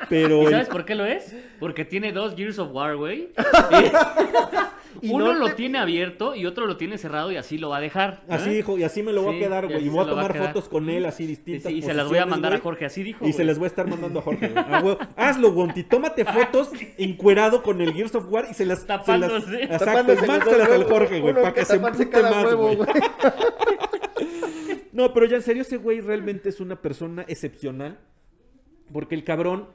[0.09, 1.33] Pero ¿Y el- sabes por qué lo es?
[1.59, 3.29] Porque tiene dos Gears of War, güey.
[5.03, 7.67] Y Uno no lo te- tiene abierto y otro lo tiene cerrado y así lo
[7.69, 8.21] va a dejar.
[8.23, 8.33] ¿eh?
[8.33, 9.85] Así dijo, y así me lo voy Sí, a quedar, güey.
[9.85, 11.71] Y voy a tomar fotos con él así Sí, distintas.
[11.71, 12.59] sí, y se las voy a mandar a.
[12.59, 13.27] Jorge, así dijo.
[13.27, 14.53] Y se les voy a estar mandando a Jorge.
[14.55, 14.97] Ah, güey.
[15.17, 15.83] Hazlo, Gonti.
[15.83, 18.79] Tómate fotos encuerado con el Gears of War y se las.
[18.83, 19.63] se las- Tapándose.
[19.63, 22.77] Exacto, Tapándose al Jorge, güey, para que se empute cada más, güey.
[24.91, 27.99] No, pero ya en serio, ese güey realmente es una persona excepcional.
[28.91, 29.69] Porque el cabrón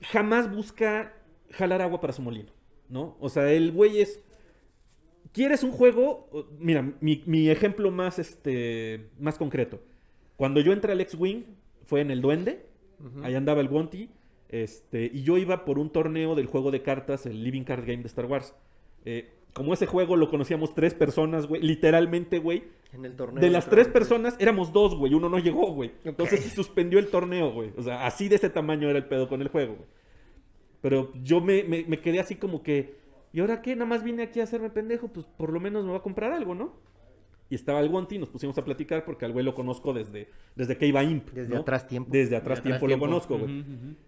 [0.00, 1.14] jamás busca
[1.52, 2.50] jalar agua para su molino,
[2.88, 3.16] ¿no?
[3.20, 4.20] O sea, el güey es.
[5.36, 6.48] ¿Quieres un juego?
[6.58, 9.80] Mira, mi, mi ejemplo más, este, más concreto.
[10.36, 11.42] Cuando yo entré al X-Wing,
[11.84, 12.64] fue en el Duende.
[13.22, 14.08] Ahí andaba el Wonti.
[14.48, 17.98] Este, y yo iba por un torneo del juego de cartas, el Living Card Game
[17.98, 18.54] de Star Wars.
[19.04, 21.60] Eh, como ese juego lo conocíamos tres personas, güey.
[21.60, 22.64] Literalmente, güey.
[22.94, 23.42] En el torneo.
[23.42, 25.12] De las tres personas, éramos dos, güey.
[25.12, 25.92] Uno no llegó, güey.
[26.04, 27.72] Entonces se suspendió el torneo, güey.
[27.76, 29.88] O sea, así de ese tamaño era el pedo con el juego, güey.
[30.80, 33.04] Pero yo me, me- me quedé así como que...
[33.36, 33.76] ¿Y ahora qué?
[33.76, 35.08] Nada más vine aquí a hacerme pendejo.
[35.08, 36.72] Pues por lo menos me va a comprar algo, ¿no?
[37.50, 40.78] Y estaba el Wanty, nos pusimos a platicar porque al güey lo conozco desde, desde
[40.78, 41.28] que iba Imp.
[41.32, 41.60] Desde ¿no?
[41.60, 42.08] atrás tiempo.
[42.10, 43.62] Desde De atrás atrás tiempo, lo conozco, güey.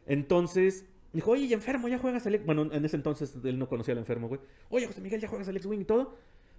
[0.07, 2.39] Entonces, dijo, oye, ¿y enfermo, ya juegas al...
[2.39, 4.41] Bueno, en ese entonces él no conocía al enfermo, güey.
[4.70, 6.16] Oye, José Miguel, ¿ya juegas al X-Wing y todo?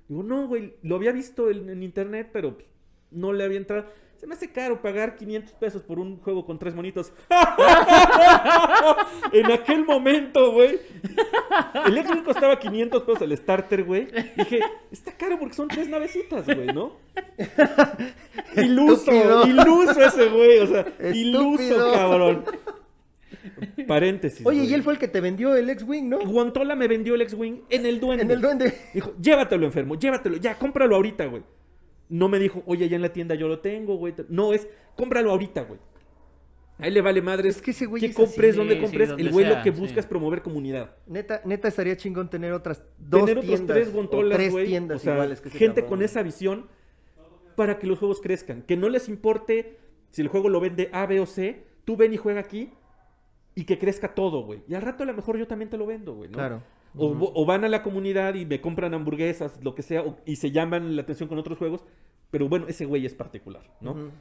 [0.08, 2.70] Digo, no, güey, lo había visto en, en internet, pero pues,
[3.10, 3.88] no le había entrado.
[4.20, 7.14] Se me hace caro pagar 500 pesos por un juego con tres monitos.
[9.32, 10.78] en aquel momento, güey.
[11.86, 14.10] El X-Wing costaba 500 pesos el starter, güey.
[14.36, 14.60] Dije,
[14.92, 16.98] está caro porque son tres navecitas, güey, ¿no?
[18.58, 19.48] Iluso, Estúpido.
[19.48, 22.44] iluso ese güey, o sea, iluso, cabrón.
[23.88, 24.46] Paréntesis.
[24.46, 24.72] Oye, güey.
[24.72, 26.20] y él fue el que te vendió el X-Wing, ¿no?
[26.20, 28.26] Guantola me vendió el X-Wing en el duende.
[28.26, 28.78] En el duende.
[28.94, 31.42] Dijo, llévatelo, enfermo, llévatelo, ya, cómpralo ahorita, güey.
[32.10, 34.14] No me dijo, oye, ya en la tienda yo lo tengo, güey.
[34.30, 35.80] No, es, cómpralo ahorita, güey.
[36.80, 37.58] A él le vale madres.
[37.58, 38.50] Es que ese güey ¿Qué es compres?
[38.52, 38.58] así.
[38.58, 39.10] ¿Dónde Sí, compres?
[39.10, 39.80] sí, el güey lo que sí.
[39.80, 40.96] busca es promover comunidad.
[41.08, 43.76] Neta, neta estaría chingón tener otras dos Tener tiendas.
[43.76, 44.68] tres o guantolas, tres güey.
[44.68, 46.68] tiendas o sea, iguales que gente cabrón, con esa visión
[47.56, 48.62] para que los juegos crezcan.
[48.62, 49.78] Que no les importe
[50.10, 51.66] si el juego lo vende A, B o C.
[51.84, 52.72] Tú ven y juega aquí
[53.56, 54.64] y que crezca todo, güey.
[54.70, 56.30] Y al rato a lo mejor yo también te lo vendo, güey.
[56.30, 56.38] ¿no?
[56.38, 56.64] Claro.
[56.98, 60.36] O, o van a la comunidad y me compran hamburguesas, lo que sea, o- y
[60.38, 61.84] se llaman la atención con otros juegos.
[62.32, 64.12] Pero bueno, ese güey es particular, ¿no?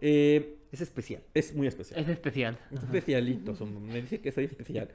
[0.00, 1.22] Eh, Es especial.
[1.34, 2.00] es muy especial.
[2.00, 2.58] Es especial.
[2.72, 4.90] Especialito, son- me dice que soy especial.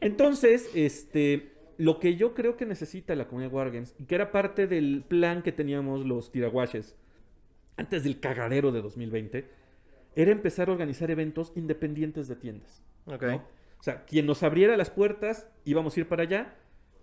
[0.00, 4.66] Entonces, este, lo que yo creo que necesita la comunidad Wargames, y que era parte
[4.66, 6.96] del plan que teníamos los tiraguaches
[7.76, 9.46] antes del cagadero de 2020,
[10.16, 12.82] era empezar a organizar eventos independientes de tiendas.
[13.06, 13.22] Ok.
[13.22, 13.42] ¿no?
[13.80, 16.54] O sea, quien nos abriera las puertas íbamos a ir para allá,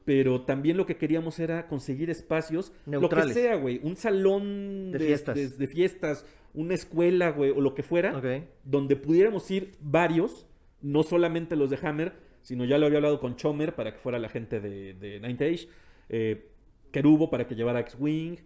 [0.05, 3.30] pero también lo que queríamos era conseguir espacios, Neutrales.
[3.30, 5.36] lo que sea, güey, un salón De de, fiestas.
[5.36, 8.21] de- de fiestas, una escuela, güey, o lo que fuera,
[8.63, 10.45] donde pudiéramos ir varios,
[10.82, 14.17] no solamente los de Hammer, sino ya lo había hablado con Chomer para que fuera
[14.19, 15.67] la gente de, de Ninth Age,
[16.09, 16.47] eh,
[16.91, 18.38] Kerubo para que llevara X-Wing,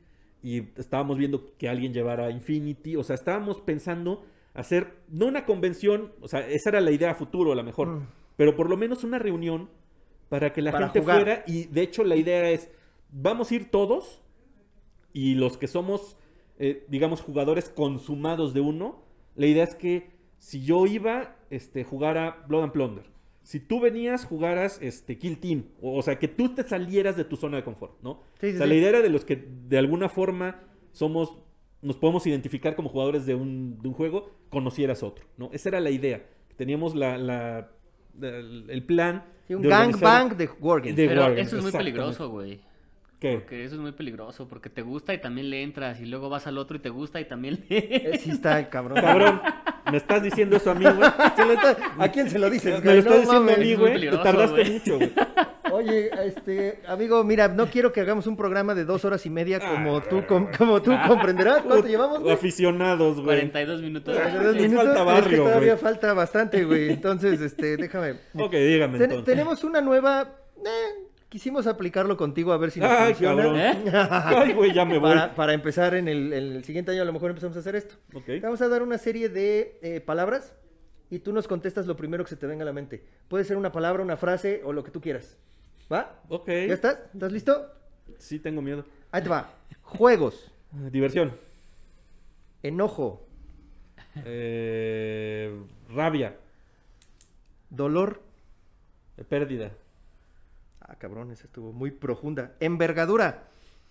[0.42, 4.26] y estábamos viendo que alguien llevara Infinity, o sea, estábamos pensando
[4.56, 7.88] hacer, no una convención, o sea, esa era la idea a futuro a lo mejor,
[7.90, 8.08] Mm.
[8.42, 9.70] Pero por lo menos una reunión
[10.28, 11.16] para que la Para gente jugar.
[11.22, 12.72] fuera, y de hecho la idea es,
[13.12, 14.20] vamos a ir todos,
[15.14, 16.18] y los que somos,
[16.58, 19.04] eh, digamos, jugadores consumados de uno,
[19.36, 23.04] la idea es que si yo iba, este, jugara Blood and Plunder.
[23.44, 25.66] Si tú venías, jugaras este, Kill Team.
[25.80, 28.22] O, o sea, que tú te salieras de tu zona de confort, ¿no?
[28.40, 28.70] Sí, sí, o sea, sí.
[28.70, 30.64] la idea era de los que de alguna forma
[30.94, 31.38] somos,
[31.84, 35.52] nos podemos identificar como jugadores de un, de un juego, conocieras otro, ¿no?
[35.54, 36.26] Esa era la idea.
[36.56, 37.70] Teníamos la, la-
[38.24, 39.24] el el plan.
[39.48, 40.96] Sí, un gangbang de Wargames.
[40.96, 42.60] de- Pero Wargames, eso es muy peligroso, güey.
[43.20, 43.34] ¿Qué?
[43.36, 46.48] Porque eso es muy peligroso, porque te gusta y también le entras y luego vas
[46.48, 47.78] al otro y te gusta y también le...
[47.78, 49.00] Eh, Sí está el cabrón.
[49.00, 49.40] Cabrón,
[49.92, 51.08] ¿me estás diciendo eso a mí, güey?
[52.00, 52.84] ¿A quién se lo dices?
[52.84, 53.88] Me lo estás diciendo a mí, güey.
[53.90, 55.12] Te peligroso, tardaste mucho, güey.
[55.72, 59.60] Oye, este, amigo, mira, no quiero que hagamos un programa de dos horas y media
[59.60, 60.04] como Ah.
[60.10, 61.62] tú, com- como tú comprenderás.
[61.62, 62.34] ¿Cuánto llevamos, güey?
[62.34, 63.26] Aficionados, güey.
[63.26, 64.14] 42 minutos.
[64.16, 64.86] Cuarenta y dos Les minutos.
[64.86, 65.84] falta Es que barrio, todavía güey.
[65.84, 66.90] falta bastante, güey.
[66.92, 68.12] Entonces, este, déjame.
[68.36, 69.26] Ok, dígame Ten- entonces.
[69.26, 70.36] tenemos una nueva.
[70.66, 73.42] eh, quisimos aplicarlo contigo a ver si nos Ay, funciona.
[73.44, 73.60] cabrón.
[73.60, 73.84] ¿Eh?
[73.94, 75.10] Ay, güey, ya me voy.
[75.14, 77.76] Para, para empezar en el, en el siguiente año, a lo mejor empezamos a hacer
[77.76, 77.96] esto.
[78.14, 78.26] Ok.
[78.26, 80.54] Te vamos a dar una serie de eh, palabras
[81.10, 83.04] y tú nos contestas lo primero que se te venga a la mente.
[83.28, 85.38] Puede ser una palabra, una frase o lo que tú quieras.
[85.92, 86.22] ¿Va?
[86.30, 86.48] Ok.
[86.48, 86.98] ¿Ya estás?
[87.14, 87.68] ¿Estás listo?
[88.18, 88.86] Sí, tengo miedo.
[89.12, 89.50] Ahí te va.
[89.84, 90.52] Juegos,
[90.92, 91.38] Diversión.
[92.64, 93.28] enojo,
[94.26, 95.54] Eh,
[95.90, 96.36] rabia.
[97.70, 98.22] dolor.
[99.18, 99.72] Eh, Pérdida.
[100.82, 102.54] Ah, cabrón, esa estuvo muy profunda.
[102.60, 103.44] Envergadura,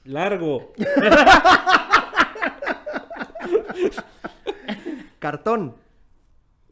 [0.05, 0.73] Largo.
[5.19, 5.77] cartón.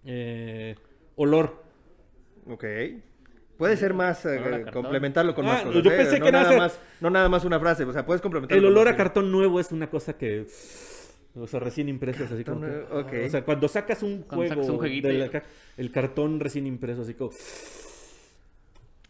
[0.04, 0.74] Eh,
[1.16, 1.62] olor.
[2.50, 2.64] Ok.
[3.58, 5.82] Puede ser más, eh, complementarlo con Ah, más cosas.
[5.82, 5.96] yo ¿eh?
[5.96, 8.62] pensé no que nada más, no nada más una frase, o sea, puedes complementarlo.
[8.68, 10.46] El olor a cartón nuevo es una cosa que.
[11.34, 12.60] O sea, recién impreso, así como.
[12.60, 13.12] que- Cartón nuevo, ok.
[13.26, 14.48] O sea, cuando sacas un Cuando juego.
[14.54, 15.42] sacas un jueguito de y- la ca-
[15.76, 17.30] el cartón recién impreso, así como.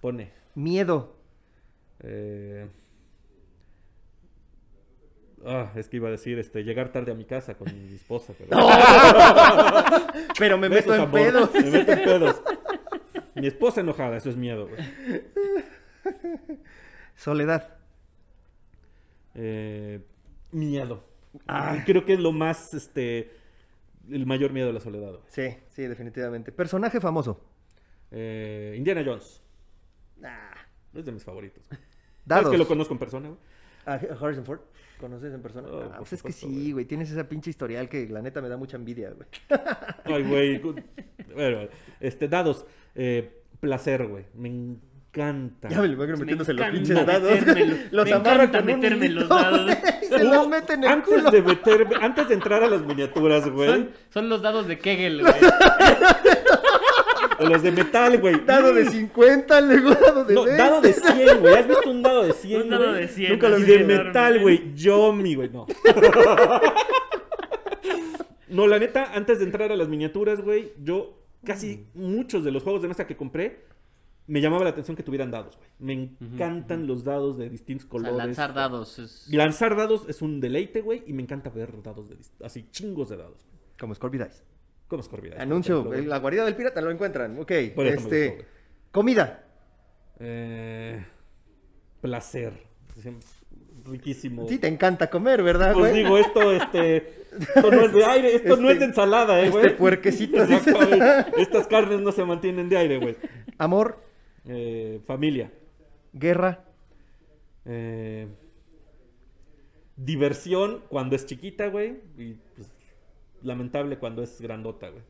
[0.01, 0.31] Pone.
[0.55, 1.15] Miedo.
[2.01, 2.67] Eh,
[5.47, 8.33] Ah, es que iba a decir, este, llegar tarde a mi casa con mi esposa.
[8.37, 8.51] Pero...
[10.39, 11.55] Pero me meto en pedos.
[11.55, 12.43] Me meto en pedos.
[13.41, 14.81] Mi esposa enojada, eso es miedo, güey.
[17.17, 17.77] Soledad.
[19.35, 20.01] Eh,
[20.53, 21.05] miedo.
[21.87, 23.31] Creo que es lo más, este,
[24.11, 25.11] el mayor miedo a la soledad.
[25.13, 25.23] güey.
[25.29, 26.53] Sí, sí, definitivamente.
[26.53, 27.41] Personaje famoso.
[28.11, 29.43] Eh, Indiana Jones.
[30.25, 30.55] Ah,
[30.95, 31.65] Es de mis favoritos.
[31.67, 31.81] ¿Sabes
[32.25, 32.51] dados.
[32.51, 33.41] que lo conozco en persona, güey?
[33.87, 34.61] ¿A Harrison Ford?
[34.99, 35.69] ¿Conoces en persona?
[35.71, 36.85] Oh, Ah, pues es que sí, güey.
[36.85, 39.29] Tienes esa pinche historial que la neta me da mucha envidia, güey.
[40.05, 40.61] Ay, güey.
[41.35, 41.69] Bueno,
[42.01, 42.65] este, dados.
[42.95, 44.25] Eh, placer, güey.
[44.35, 45.69] Me encanta.
[45.69, 47.31] Ya me lo imagino Me metiéndose los pinches dados.
[47.31, 47.77] metérmelo.
[47.93, 49.65] Los Me con un meterme en los dados.
[49.65, 51.31] güey, y Se los Uh, mete en el antes culo.
[51.31, 53.69] de meter, antes de entrar a las miniaturas, güey.
[53.69, 55.33] Son, son los dados de Kegel, güey.
[57.41, 58.45] O los de metal, güey.
[58.45, 60.63] Dado de 50, luego dado de No, 20.
[60.63, 61.55] dado de 100, güey.
[61.55, 62.63] ¿Has visto un dado de 100?
[62.63, 63.01] Un dado güey?
[63.03, 63.33] de 100.
[63.33, 64.75] Nunca lo de metal, güey.
[64.75, 65.49] Yomi, güey.
[65.51, 65.67] No.
[68.49, 72.63] No, la neta, antes de entrar a las miniaturas, güey, yo casi muchos de los
[72.63, 73.67] juegos de mesa que compré
[74.27, 75.69] me llamaba la atención que tuvieran dados, güey.
[75.79, 78.17] Me encantan los dados de distintos O sea, colores.
[78.17, 78.99] lanzar dados.
[78.99, 83.11] es- Lanzar dados es un deleite, güey, y me encanta ver dados de así chingos
[83.11, 83.47] de dados.
[83.79, 84.43] Como Scorpio Dice.
[84.89, 85.41] ¿Cómo es que olvidar?
[85.41, 87.39] Anuncio, la guarida del pirata lo encuentran.
[87.39, 88.45] Ok, este, gustó,
[88.91, 89.45] comida.
[90.19, 91.05] Eh,
[92.01, 92.55] placer.
[93.85, 94.47] Riquísimo.
[94.49, 96.03] Sí, te encanta comer, ¿verdad, Pues güey?
[96.03, 96.97] digo, esto, este,
[97.39, 99.67] esto no es de aire, esto no Este- es de ensalada, eh, güey.
[99.67, 100.43] este puerquecito.
[101.37, 103.17] Estas carnes no se mantienen de aire, güey.
[103.59, 104.03] Amor,
[104.47, 105.51] Eh, familia.
[106.13, 106.65] guerra,
[107.71, 108.27] Eh,
[109.97, 112.01] diversión cuando es chiquita, güey.
[112.17, 112.69] Y pues,
[113.43, 115.03] lamentable cuando es grandota, güey.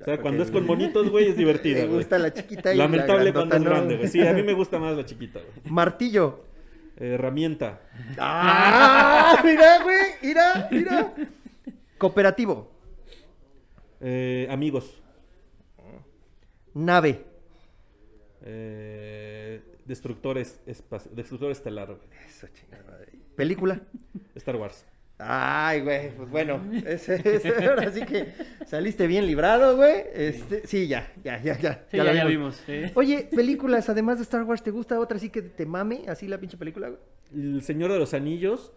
[0.00, 1.96] O sea, cuando es con monitos, güey, es divertida, Me güey.
[1.98, 4.08] gusta la chiquita y la Lamentable cuando es grande, güey.
[4.08, 5.72] Sí, a mí me gusta más la chiquita, güey.
[5.72, 6.44] Martillo.
[6.96, 7.80] Eh, herramienta.
[8.18, 9.40] ¡Ah!
[9.44, 11.14] Mira, güey, mira, mira.
[11.96, 12.70] Cooperativo.
[14.00, 15.00] Eh, amigos.
[16.74, 17.24] Nave.
[18.42, 19.62] Eh,
[20.66, 22.08] espacio, destructor estelar, güey.
[22.28, 23.12] Eso, chingada madre.
[23.36, 23.80] Película.
[24.34, 24.84] Star Wars.
[25.20, 28.32] Ay, güey, pues bueno, ese, ese, ahora sí que
[28.66, 30.04] saliste bien librado, güey.
[30.14, 31.84] Este, sí, ya, ya, ya, ya.
[31.90, 32.62] Sí, ya, lo ya vimos.
[32.64, 32.82] sí.
[32.94, 36.38] Oye, películas, además de Star Wars, ¿te gusta otra así que te mame, así la
[36.38, 37.00] pinche película, güey?
[37.34, 38.72] El Señor de los Anillos.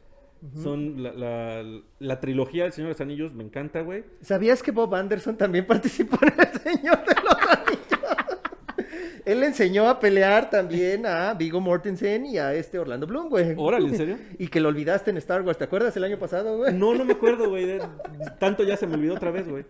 [0.64, 4.04] Son la, la- la trilogía del Señor de los Anillos, me encanta, güey.
[4.22, 7.91] ¿Sabías que Bob Anderson también participó en El Señor de los Anillos?
[9.26, 13.54] Él le enseñó a pelear también a Vigo Mortensen y a este Orlando Bloom, güey.
[13.58, 14.18] Órale, ¿en serio?
[14.40, 16.74] Y que lo olvidaste en Star Wars, ¿te acuerdas el año pasado, güey?
[16.74, 17.66] No, no me acuerdo, güey.
[17.66, 17.82] de-
[18.40, 19.64] Tanto ya se me olvidó otra vez, güey.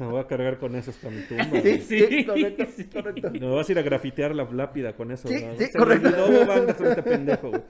[0.00, 1.44] Me voy a cargar con eso hasta mi tumba.
[1.44, 1.78] Sí, güey.
[1.80, 2.84] sí, Sí, correcto, sí.
[2.84, 3.30] correcto.
[3.30, 5.28] Me vas a ir a grafitear la lápida con eso.
[5.28, 5.52] Sí, ¿no?
[5.56, 6.08] sí, Se me correcto.
[6.24, 7.62] olvidó, banda, soy este pendejo, güey.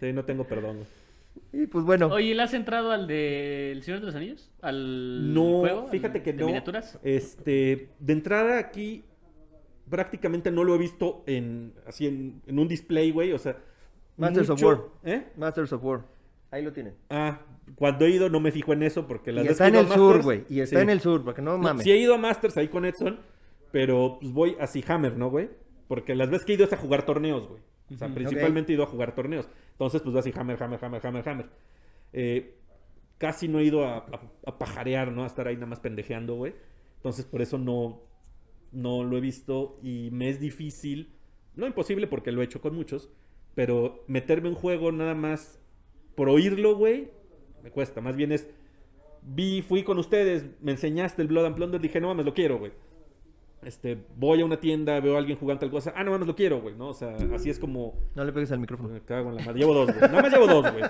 [0.00, 1.62] Sí, no tengo perdón, güey.
[1.64, 4.50] Y pues bueno, Oye, ¿le has entrado al de El Señor de los Anillos?
[4.60, 5.88] ¿Al No, juego?
[5.88, 6.46] fíjate ¿Al que de no.
[6.46, 6.98] miniaturas?
[7.02, 9.04] Este, de entrada aquí
[9.88, 13.56] prácticamente no lo he visto en así en, en un display, güey, o sea,
[14.16, 14.80] Masters of War.
[15.04, 15.26] ¿Eh?
[15.36, 16.04] Masters of War.
[16.50, 16.94] Ahí lo tienen.
[17.10, 17.40] Ah,
[17.74, 19.86] cuando he ido no me fijo en eso porque las Y veces está que en
[19.86, 20.44] el sur, güey.
[20.48, 20.82] Y está sí.
[20.82, 21.82] en el sur, porque no No, mames.
[21.84, 23.20] sí he ido a Masters ahí con Edson,
[23.72, 25.50] pero pues voy así Hammer, ¿no, güey?
[25.88, 27.60] Porque las veces que he ido es a jugar torneos, güey.
[27.92, 29.48] O sea, principalmente he ido a jugar torneos.
[29.72, 31.46] Entonces, pues vas así Hammer, Hammer, Hammer, Hammer, Hammer.
[32.12, 32.56] Eh,
[33.18, 35.22] casi no he ido a, a- a pajarear, ¿no?
[35.24, 36.54] A estar ahí nada más pendejeando, güey.
[36.96, 38.00] Entonces, por eso no,
[38.76, 41.12] no lo he visto y me es difícil,
[41.54, 43.10] no imposible porque lo he hecho con muchos,
[43.54, 45.58] pero meterme en juego nada más
[46.14, 47.08] por oírlo, güey,
[47.62, 48.00] me cuesta.
[48.00, 48.46] Más bien es,
[49.22, 52.58] vi, fui con ustedes, me enseñaste el Blood and Plunder, dije, no mames, lo quiero,
[52.58, 52.72] güey.
[53.62, 56.36] Este, voy a una tienda, veo a alguien jugando tal cosa, ah, no mames, lo
[56.36, 56.88] quiero, güey, ¿no?
[56.88, 58.90] O sea, así es como, No le pegues al micrófono.
[58.90, 59.58] me cago en la madre.
[59.58, 60.00] Llevo dos, güey.
[60.00, 60.84] Nada más llevo dos, güey.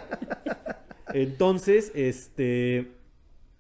[1.15, 2.93] Entonces, este.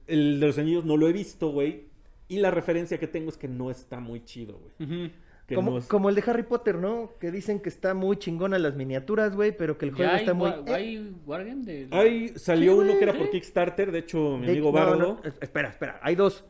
[0.06, 1.86] El de los anillos no lo he visto, güey.
[2.28, 5.12] Y la referencia que tengo es que no está muy chido, güey.
[5.54, 7.12] Como, no es- como el de Harry Potter, ¿no?
[7.20, 10.20] Que dicen que está muy chingona las miniaturas, güey, pero que el juego ¿Ya hay,
[10.22, 10.50] está muy...
[10.50, 11.88] eh, hay Wargame de...?
[11.92, 13.92] Ahí salió Sí, uno que era por Kickstarter.
[13.92, 14.96] De hecho, mi de- amigo Bardo.
[14.96, 16.00] no, es- espera, espera.
[16.02, 16.44] Hay dos.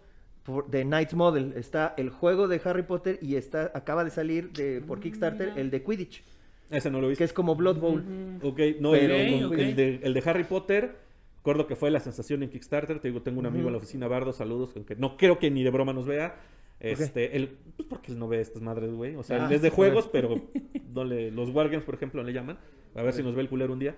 [0.44, 1.52] Por- de Knights Model.
[1.56, 5.70] Está el juego de Harry Potter y está acaba de salir de, por Kickstarter el
[5.70, 6.22] de Quidditch,
[6.70, 7.18] Ese no lo he visto.
[7.20, 8.02] que es como Blood Bowl.
[8.42, 11.04] Ok, no, el, Pero- el- de, el de Harry Potter.
[11.46, 12.98] Recuerdo que fue la sensación en Kickstarter.
[12.98, 15.62] Te digo, tengo un amigo en la oficina, Bardo, saludos, aunque no creo que ni
[15.62, 16.40] de broma nos vea.
[16.80, 19.14] Este, él, pues porque él no ve estas madres, güey.
[19.14, 20.42] O sea, Ah, él es de juegos, pero
[20.92, 22.58] no le, los Wargames, por ejemplo, le llaman.
[22.96, 23.94] A ver si nos ve el culero un día.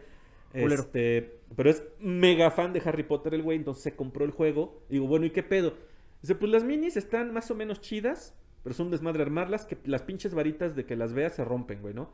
[0.52, 0.82] Culero.
[0.82, 4.82] Este, pero es mega fan de Harry Potter el güey, entonces se compró el juego.
[4.90, 5.72] Digo, bueno, ¿y qué pedo?
[6.20, 9.78] Dice, pues las minis están más o menos chidas, pero es un desmadre armarlas, que
[9.86, 12.10] las pinches varitas de que las veas se rompen, güey, ¿no?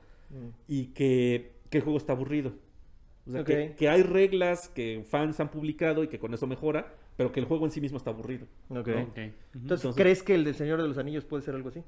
[0.68, 2.53] y que, que el juego está aburrido.
[3.27, 6.95] O sea, que, que hay reglas que fans han publicado y que con eso mejora,
[7.16, 8.47] pero que el juego en sí mismo está aburrido.
[8.68, 8.77] Ok.
[8.79, 8.89] Ok.
[8.89, 8.99] Ujú.
[8.99, 11.83] Entonces, Entonces- ¿crees que el del Señor de los Anillos puede ser algo así?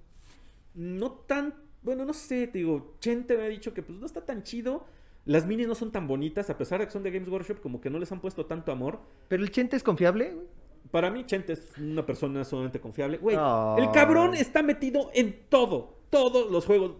[0.74, 4.24] No tan, bueno, no sé, te digo, Chente me ha dicho que pues no está
[4.24, 4.84] tan chido.
[5.24, 7.80] Las minis no son tan bonitas, a pesar de que son de Games Workshop, como
[7.80, 9.00] que no les han puesto tanto amor.
[9.28, 10.30] ¿Pero el Chente es confiable?
[10.32, 10.46] güey?
[10.90, 13.18] Para mí, Chente es una persona sumamente confiable.
[13.18, 13.36] Güey,
[13.78, 16.92] el cabrón está metido en todo, todos los juegos.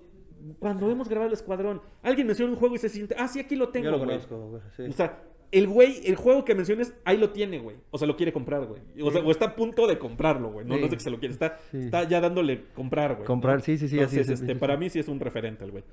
[0.59, 3.57] Cuando hemos grabado el escuadrón, alguien menciona un juego y se siente, ah, sí, aquí
[3.57, 4.09] lo tengo, Yo lo güey".
[4.11, 4.82] conozco, güey, sí.
[4.84, 5.22] O sea,
[5.53, 7.76] el güey, el juego que menciones, ahí lo tiene, güey.
[7.90, 8.80] O sea, lo quiere comprar, güey.
[9.01, 10.66] O sea, o está a punto de comprarlo, güey.
[10.66, 10.80] No, Sí.
[10.80, 11.32] no sé que se lo quiere.
[11.34, 11.78] Está, Sí.
[11.78, 13.26] está ya dándole comprar, güey.
[13.26, 15.20] Comprar, sí, sí, sí, así Entonces, es, este, sí, sí, para mí sí es un
[15.20, 15.84] referente el güey.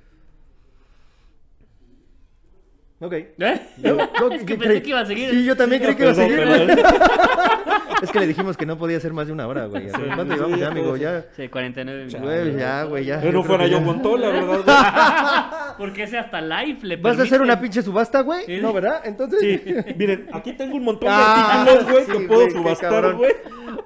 [3.04, 3.12] Ok.
[3.12, 3.60] ¿Eh?
[3.78, 5.30] Yo- yo- es que pensé que iba a seguir.
[5.30, 6.66] Sí, yo también creí que iba a seguir, güey.
[6.66, 6.84] perdón.
[8.02, 9.88] Es que le dijimos que no podía ser más de una hora, güey.
[9.88, 10.94] Sí, ¿Cuánto sí, llevamos ya, amigo?
[10.96, 11.02] sí.
[11.02, 12.20] Ya, Sí, 49 minutos.
[12.22, 13.20] güey, ya, güey, ya.
[13.20, 13.84] Pero fuera yo ya.
[13.84, 15.74] montó, la verdad.
[15.78, 18.44] Porque ese hasta live le ¿Vas a hacer una pinche subasta, güey?
[18.44, 18.58] Sí.
[18.60, 19.00] No, ¿verdad?
[19.04, 19.40] Entonces...
[19.40, 23.14] Sí, miren, aquí tengo un montón de Ah, artículos, güey, sí, que puedo güey, subastar,
[23.14, 23.32] güey.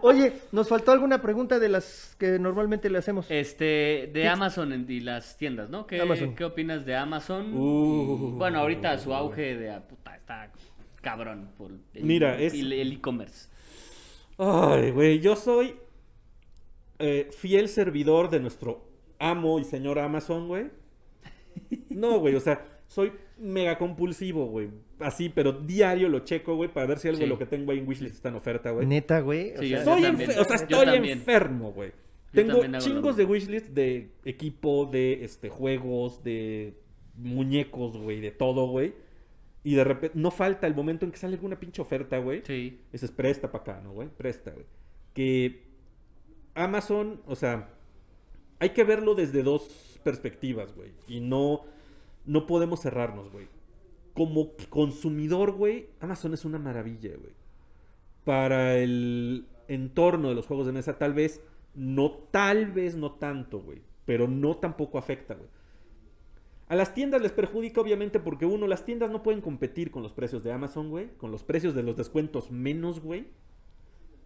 [0.01, 3.27] Oye, ¿nos faltó alguna pregunta de las que normalmente le hacemos?
[3.31, 5.87] Este, de Amazon y las tiendas, ¿no?
[5.87, 6.35] ¿Qué, Amazon.
[6.35, 7.53] ¿qué opinas de Amazon?
[7.55, 8.35] Uh.
[8.37, 10.53] Bueno, ahorita su auge de ah, puta está
[11.01, 13.49] cabrón por el, Mira, es- el el e-commerce.
[14.39, 15.75] Ay, güey, yo soy
[16.99, 18.85] eh, fiel servidor de nuestro
[19.19, 20.67] amo y señor Amazon, güey.
[21.91, 24.69] No, güey, o sea, soy mega compulsivo, güey.
[25.01, 27.31] Así, pero diario lo checo, güey, para ver si algo de Sí.
[27.31, 28.87] lo que tengo ahí en wishlist está en oferta, güey.
[28.87, 29.53] Neta, güey.
[29.57, 30.31] o Sí, sea, yo Soy también.
[30.31, 31.93] enfer- o sea, Yo estoy enfermo, güey.
[32.33, 36.75] Tengo chingos de wishlist de equipo, de este juegos, de
[37.19, 38.95] muñecos, güey, de todo, güey.
[39.65, 42.43] Y de repente, no falta el momento en que sale alguna pinche oferta, güey.
[42.47, 42.81] Sí.
[42.93, 44.09] Dices, presta para acá, ¿no, güey?
[44.09, 44.67] Presta, güey.
[45.15, 45.65] Que
[46.55, 47.69] Amazon, o sea,
[48.61, 50.93] hay que verlo desde dos perspectivas, güey.
[51.07, 51.65] Y no,
[52.25, 53.49] no podemos cerrarnos, güey.
[54.15, 57.33] Como consumidor, güey, Amazon es una maravilla, güey.
[58.25, 61.41] Para el entorno de los juegos de mesa, tal vez,
[61.75, 63.83] no, tal vez no tanto, güey.
[64.05, 65.49] Pero no tampoco afecta, güey.
[66.69, 70.13] A las tiendas les perjudica, obviamente, porque uno, las tiendas no pueden competir con los
[70.13, 71.09] precios de Amazon, güey.
[71.17, 73.27] Con los precios de los descuentos menos, güey.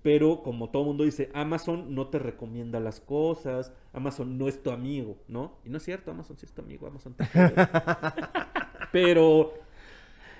[0.02, 4.70] Pero como todo mundo dice, Amazon no te recomienda las cosas, Amazon no es tu
[4.72, 5.58] amigo, ¿no?
[5.64, 7.24] Y no es cierto, Amazon sí es tu amigo, Amazon te.
[8.92, 9.54] Pero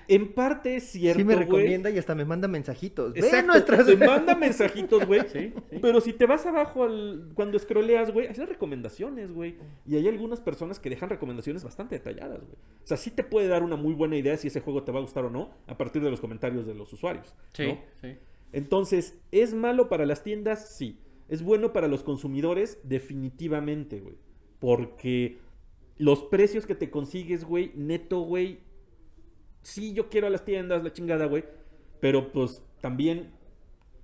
[0.07, 3.13] en parte es cierto, sí me recomienda y hasta me manda mensajitos.
[3.13, 3.85] Ve Exacto, nuestras...
[3.85, 5.21] te manda mensajitos, güey.
[5.33, 5.79] Sí, sí.
[5.81, 9.55] Pero si te vas abajo al, cuando scrolleas, güey, hay recomendaciones, güey.
[9.87, 12.55] Y hay algunas personas que dejan recomendaciones bastante detalladas, güey.
[12.83, 14.99] O sea, sí te puede dar una muy buena idea si ese juego te va
[14.99, 17.35] a gustar o no a partir de los comentarios de los usuarios.
[17.53, 17.79] Sí, ¿no?
[18.01, 18.17] sí.
[18.51, 20.75] Entonces, ¿es malo para las tiendas?
[20.75, 20.99] Sí.
[21.27, 22.79] ¿Es bueno para los consumidores?
[22.83, 24.15] Definitivamente, güey.
[24.59, 25.39] Porque
[25.97, 28.59] los precios que te consigues, güey, neto, güey.
[29.63, 31.43] Sí, yo quiero a las tiendas, la chingada, güey.
[31.99, 33.31] Pero pues también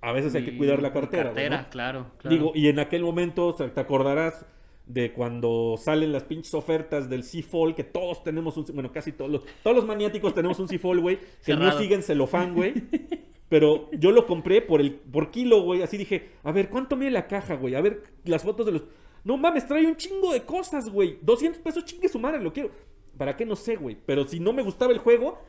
[0.00, 1.34] a veces hay que cuidar la cartera, güey.
[1.34, 1.70] cartera, ¿no?
[1.70, 2.36] claro, claro.
[2.36, 4.44] Digo, y en aquel momento, o sea, te acordarás
[4.86, 9.30] de cuando salen las pinches ofertas del Seafall, que todos tenemos un, bueno, casi todos
[9.30, 12.74] los, todos los maniáticos tenemos un Seafall, güey, que no siguen celofán, güey.
[13.50, 15.82] Pero yo lo compré por el por kilo, güey.
[15.82, 17.74] Así dije, a ver, ¿cuánto mide la caja, güey?
[17.74, 18.84] A ver las fotos de los.
[19.24, 21.18] No mames, trae un chingo de cosas, güey.
[21.20, 22.70] 200 pesos, chingue su madre, lo quiero.
[23.18, 23.44] ¿Para qué?
[23.44, 23.98] No sé, güey.
[24.06, 25.40] Pero si no me gustaba el juego,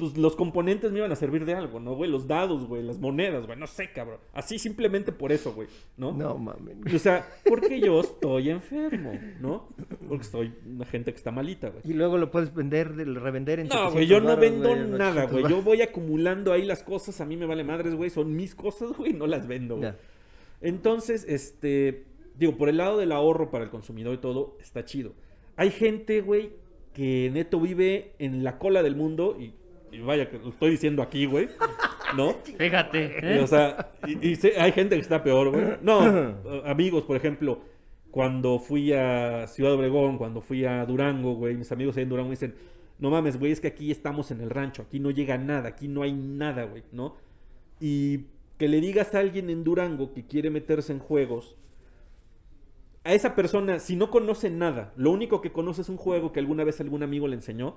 [0.00, 2.10] pues los componentes me iban a servir de algo, ¿no, güey?
[2.10, 3.58] Los dados, güey, las monedas, güey.
[3.58, 4.18] No sé, cabrón.
[4.32, 5.68] Así simplemente por eso, güey.
[5.96, 6.12] ¿No?
[6.12, 6.76] No mames.
[6.92, 9.68] O sea, porque yo estoy enfermo, ¿no?
[10.08, 11.82] Porque soy una gente que está malita, güey.
[11.84, 15.30] Y luego lo puedes vender, revender en No, 700 güey, yo no vendo nada, 800
[15.30, 15.52] güey.
[15.52, 18.10] Yo voy acumulando ahí las cosas, a mí me vale madres, güey.
[18.10, 19.92] Son mis cosas, güey, no las vendo, güey.
[20.60, 25.12] Entonces, este, digo, por el lado del ahorro para el consumidor y todo, está chido.
[25.56, 26.52] Hay gente, güey,
[26.92, 29.54] que neto vive en la cola del mundo y,
[29.92, 31.48] y vaya que lo estoy diciendo aquí, güey,
[32.16, 32.34] ¿no?
[32.58, 33.18] Fíjate.
[33.22, 33.40] Y, ¿eh?
[33.40, 35.64] o sea, y, y sé- hay gente que está peor, güey.
[35.82, 37.60] No, eh, amigos, por ejemplo,
[38.10, 42.28] cuando fui a Ciudad Obregón, cuando fui a Durango, güey, mis amigos ahí en Durango
[42.28, 42.54] me dicen,
[42.98, 45.88] no mames, güey, es que aquí estamos en el rancho, aquí no llega nada, aquí
[45.88, 47.16] no hay nada, güey, ¿no?
[47.80, 48.26] Y
[48.58, 51.56] que le digas a alguien en Durango que quiere meterse en juegos,
[53.04, 56.40] a esa persona, si no conoce nada, lo único que conoce es un juego que
[56.40, 57.76] alguna vez algún amigo le enseñó,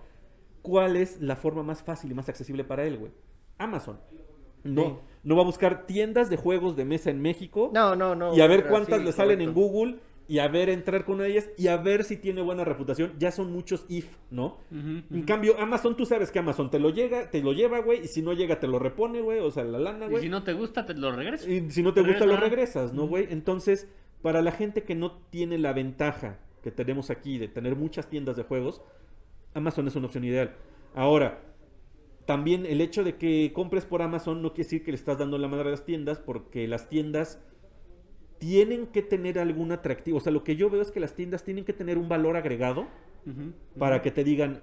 [0.63, 3.11] ¿cuál es la forma más fácil y más accesible para él, güey?
[3.59, 3.99] Amazon.
[4.63, 4.93] No, Sí.
[5.23, 8.33] no va a buscar tiendas de juegos de mesa en México No, no, no.
[8.35, 9.53] y a ver cuántas sí, le salen en.
[9.53, 12.63] Google y a ver entrar con una de ellas y a ver si tiene buena
[12.63, 13.11] reputación.
[13.19, 14.57] Ya son muchos if, ¿no?
[14.71, 18.07] En cambio, Amazon, tú sabes que Amazon te lo llega, te lo lleva, güey, y
[18.07, 20.23] si no llega te lo repone, güey, o sea, la lana, Y güey.
[20.23, 21.51] si no te gusta, te lo regreso.
[21.51, 22.49] Y si no te gusta, lo Regresa.
[22.79, 23.27] regresas, ¿no, güey?
[23.31, 23.89] Entonces,
[24.21, 28.37] para la gente que no tiene la ventaja que tenemos aquí de tener muchas tiendas
[28.37, 28.81] de juegos,
[29.53, 30.55] Amazon es una opción ideal.
[30.95, 31.41] Ahora,
[32.25, 35.37] también el hecho de que compres por Amazon no quiere decir que le estás dando
[35.37, 37.39] la madre a las tiendas, porque las tiendas
[38.39, 40.17] tienen que tener algún atractivo.
[40.17, 42.35] O sea, lo que yo veo es que las tiendas tienen que tener un valor
[42.35, 42.87] agregado
[43.79, 44.61] para que te digan,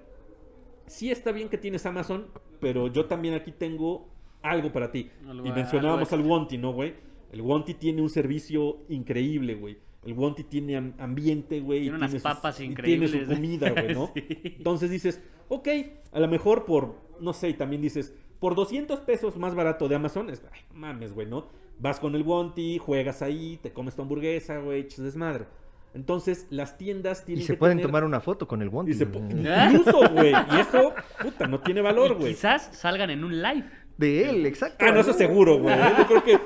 [0.85, 2.27] sí está bien que tienes Amazon,
[2.59, 4.07] pero yo también aquí tengo
[4.43, 5.09] algo para ti.
[5.27, 6.93] Algo- y mencionábamos al Wonti, ¿no, güey?
[7.31, 9.77] El Wonti tiene un servicio increíble, güey.
[10.03, 11.79] El Wonti tiene am- ambiente, güey.
[11.79, 13.11] y Tiene unas sus- papas y increíbles.
[13.11, 14.11] Tiene su comida, güey, ¿no?
[14.15, 14.25] Sí.
[14.57, 15.67] Entonces dices, ok,
[16.11, 19.95] a lo mejor por, no sé, y también dices, por 200 pesos más barato de
[19.95, 21.47] Amazon, es, ay, mames, güey, ¿no?
[21.77, 25.45] Vas con el Wonti, juegas ahí, te comes tu hamburguesa, güey, echas desmadre.
[25.93, 28.91] Entonces, las tiendas Y tienen se que pueden tener- tomar una foto con el Wonti.
[28.91, 29.03] y se.
[29.71, 30.31] Incluso, güey.
[30.31, 32.33] Y eso, puta, no tiene valor, Y güey.
[32.33, 33.65] quizás salgan en un live.
[33.97, 34.83] De él, exacto.
[34.87, 35.75] Ah, no, eso seguro, güey.
[35.97, 36.39] Yo creo que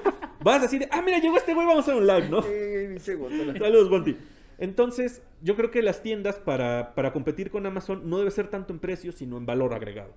[0.46, 2.42] vas así de, ah, mira, llegó este güey, vamos a hacer un live, ¿no?
[3.60, 4.16] Saludos, Gonti.
[4.58, 8.72] Entonces, yo creo que las tiendas para, para competir con Amazon no debe ser tanto
[8.72, 10.14] en precio, sino en valor agregado.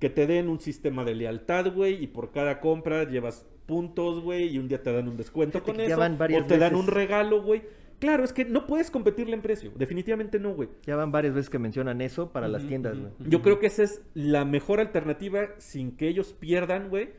[0.00, 4.48] Que te den un sistema de lealtad, güey, y por cada compra llevas puntos, güey,
[4.48, 5.98] y un día te dan un descuento Fíjate con ya eso.
[5.98, 6.88] van varias o te dan veces.
[6.88, 7.62] un regalo, güey.
[8.00, 9.70] Claro, es que no puedes competirle en precio.
[9.76, 10.68] Definitivamente no, güey.
[10.84, 13.12] Ya van varias veces que mencionan eso para las tiendas, güey.
[13.20, 17.10] Yo creo que esa es la mejor alternativa sin que ellos pierdan, güey.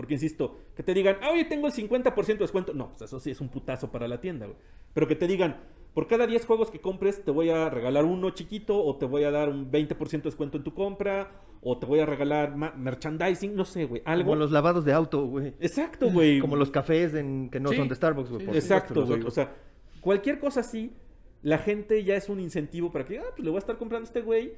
[0.00, 2.72] Porque insisto, que te digan, ah, oye, tengo el 50% de descuento.
[2.72, 4.56] No, pues eso sí es un putazo para la tienda, güey.
[4.94, 5.58] Pero que te digan,
[5.92, 9.24] por cada 10 juegos que compres, te voy a regalar uno chiquito, o te voy
[9.24, 12.72] a dar un 20% de descuento en tu compra, o te voy a regalar ma-
[12.74, 14.00] merchandising, no sé, güey.
[14.06, 14.30] Algo.
[14.30, 15.48] Como los lavados de auto, güey.
[15.60, 16.40] Exacto, güey.
[16.40, 18.46] Como los cafés en- que no Sí, son de Starbucks, güey.
[18.46, 19.20] sí, Exacto, güey.
[19.22, 19.52] O sea,
[20.00, 20.94] cualquier cosa así,
[21.42, 24.06] la gente ya es un incentivo para que, ah, pues le voy a estar comprando
[24.06, 24.54] a este güey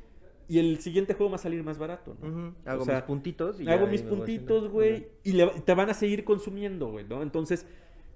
[0.49, 2.55] y el siguiente juego va a salir más barato, ¿no?
[2.65, 5.95] Hago O sea, mis puntitos y Hago mis puntitos, güey, y le- te van a
[5.95, 7.23] seguir consumiendo, güey, ¿no?
[7.23, 7.67] Entonces,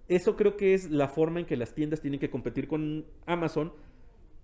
[0.08, 3.72] eso creo que es la forma en que las tiendas tienen que competir con Amazon.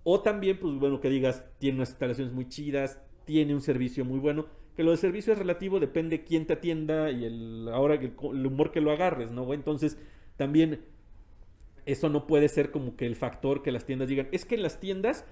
[0.03, 4.19] O también, pues bueno, que digas, tiene unas instalaciones muy chidas, tiene un servicio muy
[4.19, 4.45] bueno.
[4.75, 8.45] Que lo de servicio es relativo, depende quién te atienda y el, ahora el, el
[8.45, 9.45] humor que lo agarres, ¿no?
[9.45, 9.57] güey?
[9.57, 9.97] Entonces,
[10.35, 10.81] también
[11.85, 14.79] eso no puede ser como que el factor que las tiendas digan, es que las
[14.79, 15.25] tiendas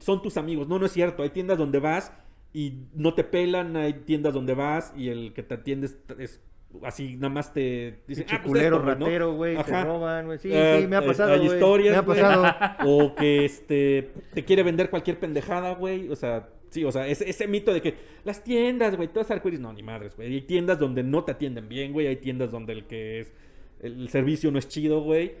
[0.00, 0.68] son tus amigos.
[0.68, 1.22] No, no es cierto.
[1.22, 2.12] Hay tiendas donde vas
[2.52, 5.88] y no te pelan, hay tiendas donde vas y el que te atiende
[6.18, 6.40] es,
[6.82, 9.04] así, nada más te dice, "Ah, pues culero, esto, güey", ¿no?
[9.04, 10.38] ratero, güey, te roban, güey.
[10.38, 12.76] Sí, Eh, sí, me ha eh, pasado, Hay historias, Me ha.
[12.86, 16.08] O que este te quiere vender cualquier pendejada, güey.
[16.08, 17.94] O sea, sí, o sea, ese, ese mito de que
[18.24, 20.32] las tiendas, güey, todas arcoíris, no, ni madres, güey.
[20.32, 22.06] Hay tiendas donde no te atienden bien, güey.
[22.06, 23.32] Hay tiendas donde el que es
[23.80, 25.34] el servicio no es chido, güey.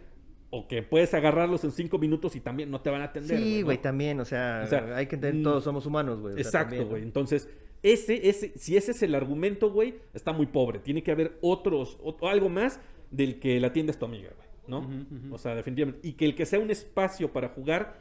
[0.50, 3.38] O que puedes agarrarlos en cinco minutos y también no te van a atender.
[3.38, 3.64] Sí, ¿no?
[3.66, 6.34] güey, también, o sea, O sea, hay que entender, mm, todos somos humanos, güey.
[6.36, 7.00] Exacto, güey.
[7.02, 7.06] ¿no?
[7.08, 7.48] Entonces,
[7.82, 10.78] ese, ese, si ese es el argumento, güey, está muy pobre.
[10.78, 12.80] Tiene que haber otros, o- algo más
[13.10, 14.88] del que la tienda es tu amiga, güey, ¿no?
[15.34, 16.06] O sea, definitivamente.
[16.08, 17.98] Y que el que sea un espacio para jugar,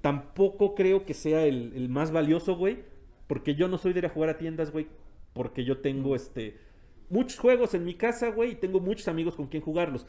[0.00, 2.78] tampoco creo que sea el, el más valioso, güey.
[3.26, 4.86] Porque yo no soy de ir a jugar a tiendas, güey.
[5.32, 6.58] Porque yo tengo, este,
[7.08, 10.06] muchos juegos en mi casa, güey, y tengo muchos amigos con quien jugarlos.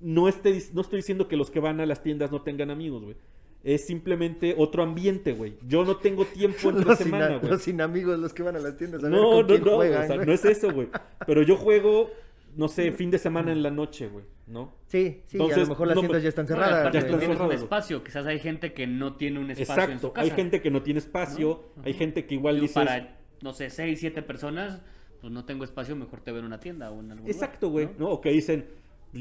[0.00, 3.02] No, esté- no estoy diciendo que los que van a las tiendas no tengan amigos,
[3.02, 3.16] güey.
[3.64, 5.54] Es simplemente otro ambiente, güey.
[5.66, 7.50] Yo no tengo tiempo entre Los semana, güey.
[7.50, 9.64] los sin amigos, los que van a las tiendas a ver No, con no, quién
[9.64, 10.26] no, juegan, o sea, güey.
[10.26, 10.88] no es eso, güey.
[11.26, 12.10] Pero yo juego,
[12.56, 14.72] no sé, fin de semana en la noche, güey, ¿no?
[14.86, 16.92] Sí, sí, a Entonces, lo mejor las no, tiendas ya están cerradas.
[16.92, 17.58] Ya están tienes un cerradas, güey.
[17.64, 18.04] espacio.
[18.04, 20.12] Quizás hay gente que no tiene un espacio en su Exacto.
[20.12, 20.24] casa.
[20.24, 21.82] Hay gente que no tiene espacio, ¿no?
[21.84, 22.74] hay gente que igual dices...
[22.74, 24.80] Para, no sé, seis, siete personas,
[25.20, 27.86] pues no tengo espacio, mejor te veo en una tienda o en algún Exacto, lugar,
[27.86, 28.10] güey, ¿no?
[28.10, 28.66] O que dicen,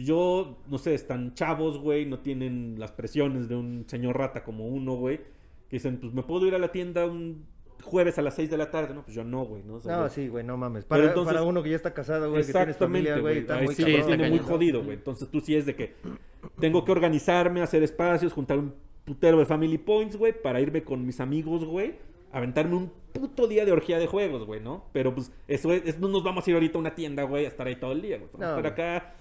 [0.04, 4.68] yo, no sé, están chavos, güey, no tienen las presiones de un señor rata como
[4.68, 5.18] uno, güey.
[5.70, 7.46] Que dicen, pues me puedo ir a la tienda un
[7.84, 9.04] jueves a las 6 de la tarde, ¿no?
[9.04, 9.76] Pues yo no, güey, ¿no?
[9.76, 10.86] O sea, No, yo- sí, güey, no mames.
[10.86, 13.76] Para, entonces- para uno que ya está casado, güey, que Exactamente, familia, güey, está muy
[13.76, 14.00] sí cabrón.
[14.02, 14.96] está tiene muy jodido, güey.
[14.98, 15.94] Entonces tú sí es de que
[16.60, 18.74] tengo que organizarme, hacer espacios, juntar un
[19.06, 21.94] putero de family points, güey, para irme con mis amigos, güey,
[22.32, 24.86] aventarme un puto día de orgía de juegos, güey, ¿no?
[24.92, 27.48] Pero pues eso es, no nos vamos a ir ahorita a una tienda, güey, a
[27.50, 28.30] estar ahí todo el día, güey.
[28.34, 29.16] Vamos a No, estar acá,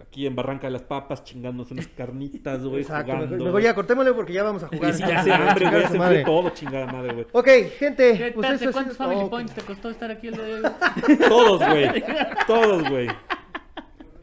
[0.00, 3.44] aquí en Barranca de las Papas, chingándonos unas carnitas, güey, Exacto, jugando.
[3.44, 4.90] mejor ya cortémosle porque ya vamos a jugar.
[4.90, 7.26] Y sí, ya se hambre, güey, se fue todo, chingada madre, güey.
[7.32, 10.28] Ok, gente, ¿Qué pues eso ¿De ha ¿Cuántos Family oh, Points te costó estar aquí
[10.28, 10.62] el día de hoy?
[11.28, 12.04] Todos, güey.
[12.46, 13.08] Todos, güey.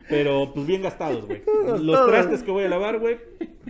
[0.10, 1.42] Pero, pues bien gastados, güey.
[1.66, 2.12] Los Todos.
[2.12, 3.18] trastes que voy a lavar, güey.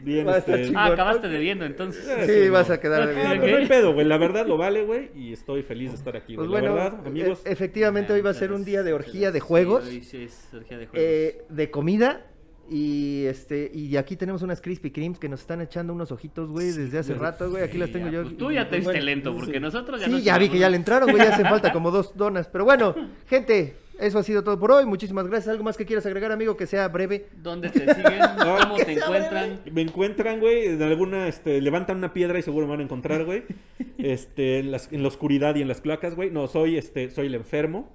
[0.03, 0.71] Bien, este.
[0.75, 2.03] Ah, acabaste debiendo entonces.
[2.25, 3.51] Sí, vas a quedar Ah, de pero bien.
[3.51, 4.05] no hay pedo, güey.
[4.05, 5.09] La verdad lo vale, güey.
[5.15, 6.61] Y estoy feliz de estar aquí, Pues güey.
[6.61, 7.41] bueno, la verdad, amigos.
[7.45, 10.49] e- efectivamente hoy va a ser un día de orgía de juegos, Sí, sí es
[10.53, 11.07] orgía de juegos.
[11.09, 12.27] eh, de comida
[12.69, 16.71] y este y aquí tenemos unas Krispy Kremes que nos están echando unos ojitos, güey,
[16.71, 17.61] desde hace rato, güey.
[17.63, 18.23] Aquí las tengo ya, yo.
[18.23, 19.59] pues tú ya te diste bueno, lento, porque sí.
[19.59, 21.91] nosotros ya Sí, nos ya vi que ya le entraron, güey, ya hacen falta como
[21.91, 22.47] dos donas.
[22.47, 22.95] Pero bueno,
[23.27, 24.85] gente, eso ha sido todo por hoy.
[24.85, 25.49] Muchísimas gracias.
[25.49, 26.57] ¿Algo más que quieras agregar, amigo?
[26.57, 27.27] Que sea breve.
[27.41, 28.19] ¿Dónde te siguen?
[28.61, 29.59] ¿Cómo te encuentran?
[29.71, 33.25] Me encuentran, güey, en alguna, este, levantan una piedra y seguro me van a encontrar,
[33.25, 33.43] güey.
[33.97, 36.29] Este, en, las- en la oscuridad y en las placas, güey.
[36.31, 37.89] No, soy, este, soy el enfermo.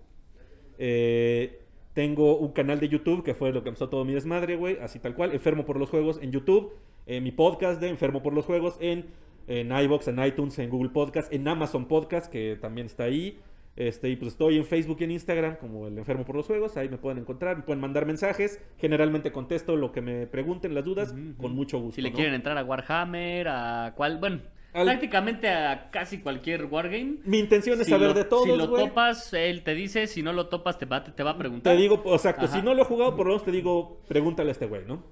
[0.79, 1.61] Eh,
[1.95, 4.79] tengo un canal de YouTube que fue lo que empezó todo mi desmadre, güey.
[4.81, 6.73] Así tal cual, Enfermo por los Juegos en YouTube.
[7.07, 9.07] Eh, mi podcast de Enfermo por los Juegos en,
[9.49, 13.39] en iBox, en iTunes, en Google Podcast, en Amazon Podcast, que también está ahí.
[13.79, 16.77] Este, y pues estoy en Facebook y en Instagram como el enfermo por los juegos.
[16.77, 18.61] Ahí me pueden encontrar, me pueden mandar mensajes.
[18.77, 21.95] Generalmente contesto lo que me pregunten, las dudas, con mucho gusto.
[21.95, 22.17] Si le ¿no?
[22.17, 24.41] quieren entrar a Warhammer, a cuál, bueno,
[24.73, 27.19] Al- prácticamente a casi cualquier wargame.
[27.23, 30.25] Mi intención es Si saber lo- de todos, Si lo topas, él te dice, si
[30.25, 31.73] no lo topas, te va, te va a preguntar.
[31.77, 32.57] Te digo, exacto, Ajá.
[32.57, 35.05] si no lo he jugado, por lo menos te digo, pregúntale a este güey, ¿no?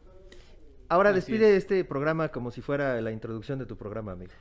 [0.89, 1.59] Ahora Así despide es.
[1.59, 4.33] este programa como si fuera la introducción de tu programa, amigo.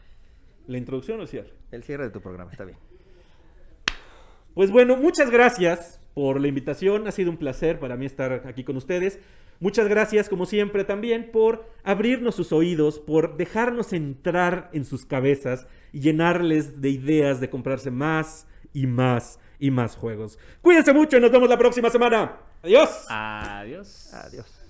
[0.66, 1.52] ¿La introducción o el cierre?
[1.72, 2.78] El cierre de tu programa, está bien.
[4.56, 7.08] Pues bueno, muchas gracias por la invitación.
[7.08, 9.20] Ha sido un placer para mí estar aquí con ustedes.
[9.60, 15.68] Muchas gracias, como siempre, también por abrirnos sus oídos, por dejarnos entrar en sus cabezas
[15.92, 20.40] y llenarles de ideas de comprarse más y más y más juegos.
[20.62, 22.38] Cuídense mucho y nos vemos la próxima semana.
[22.64, 23.06] Adiós.
[23.10, 24.14] Adiós.
[24.14, 24.65] Adiós.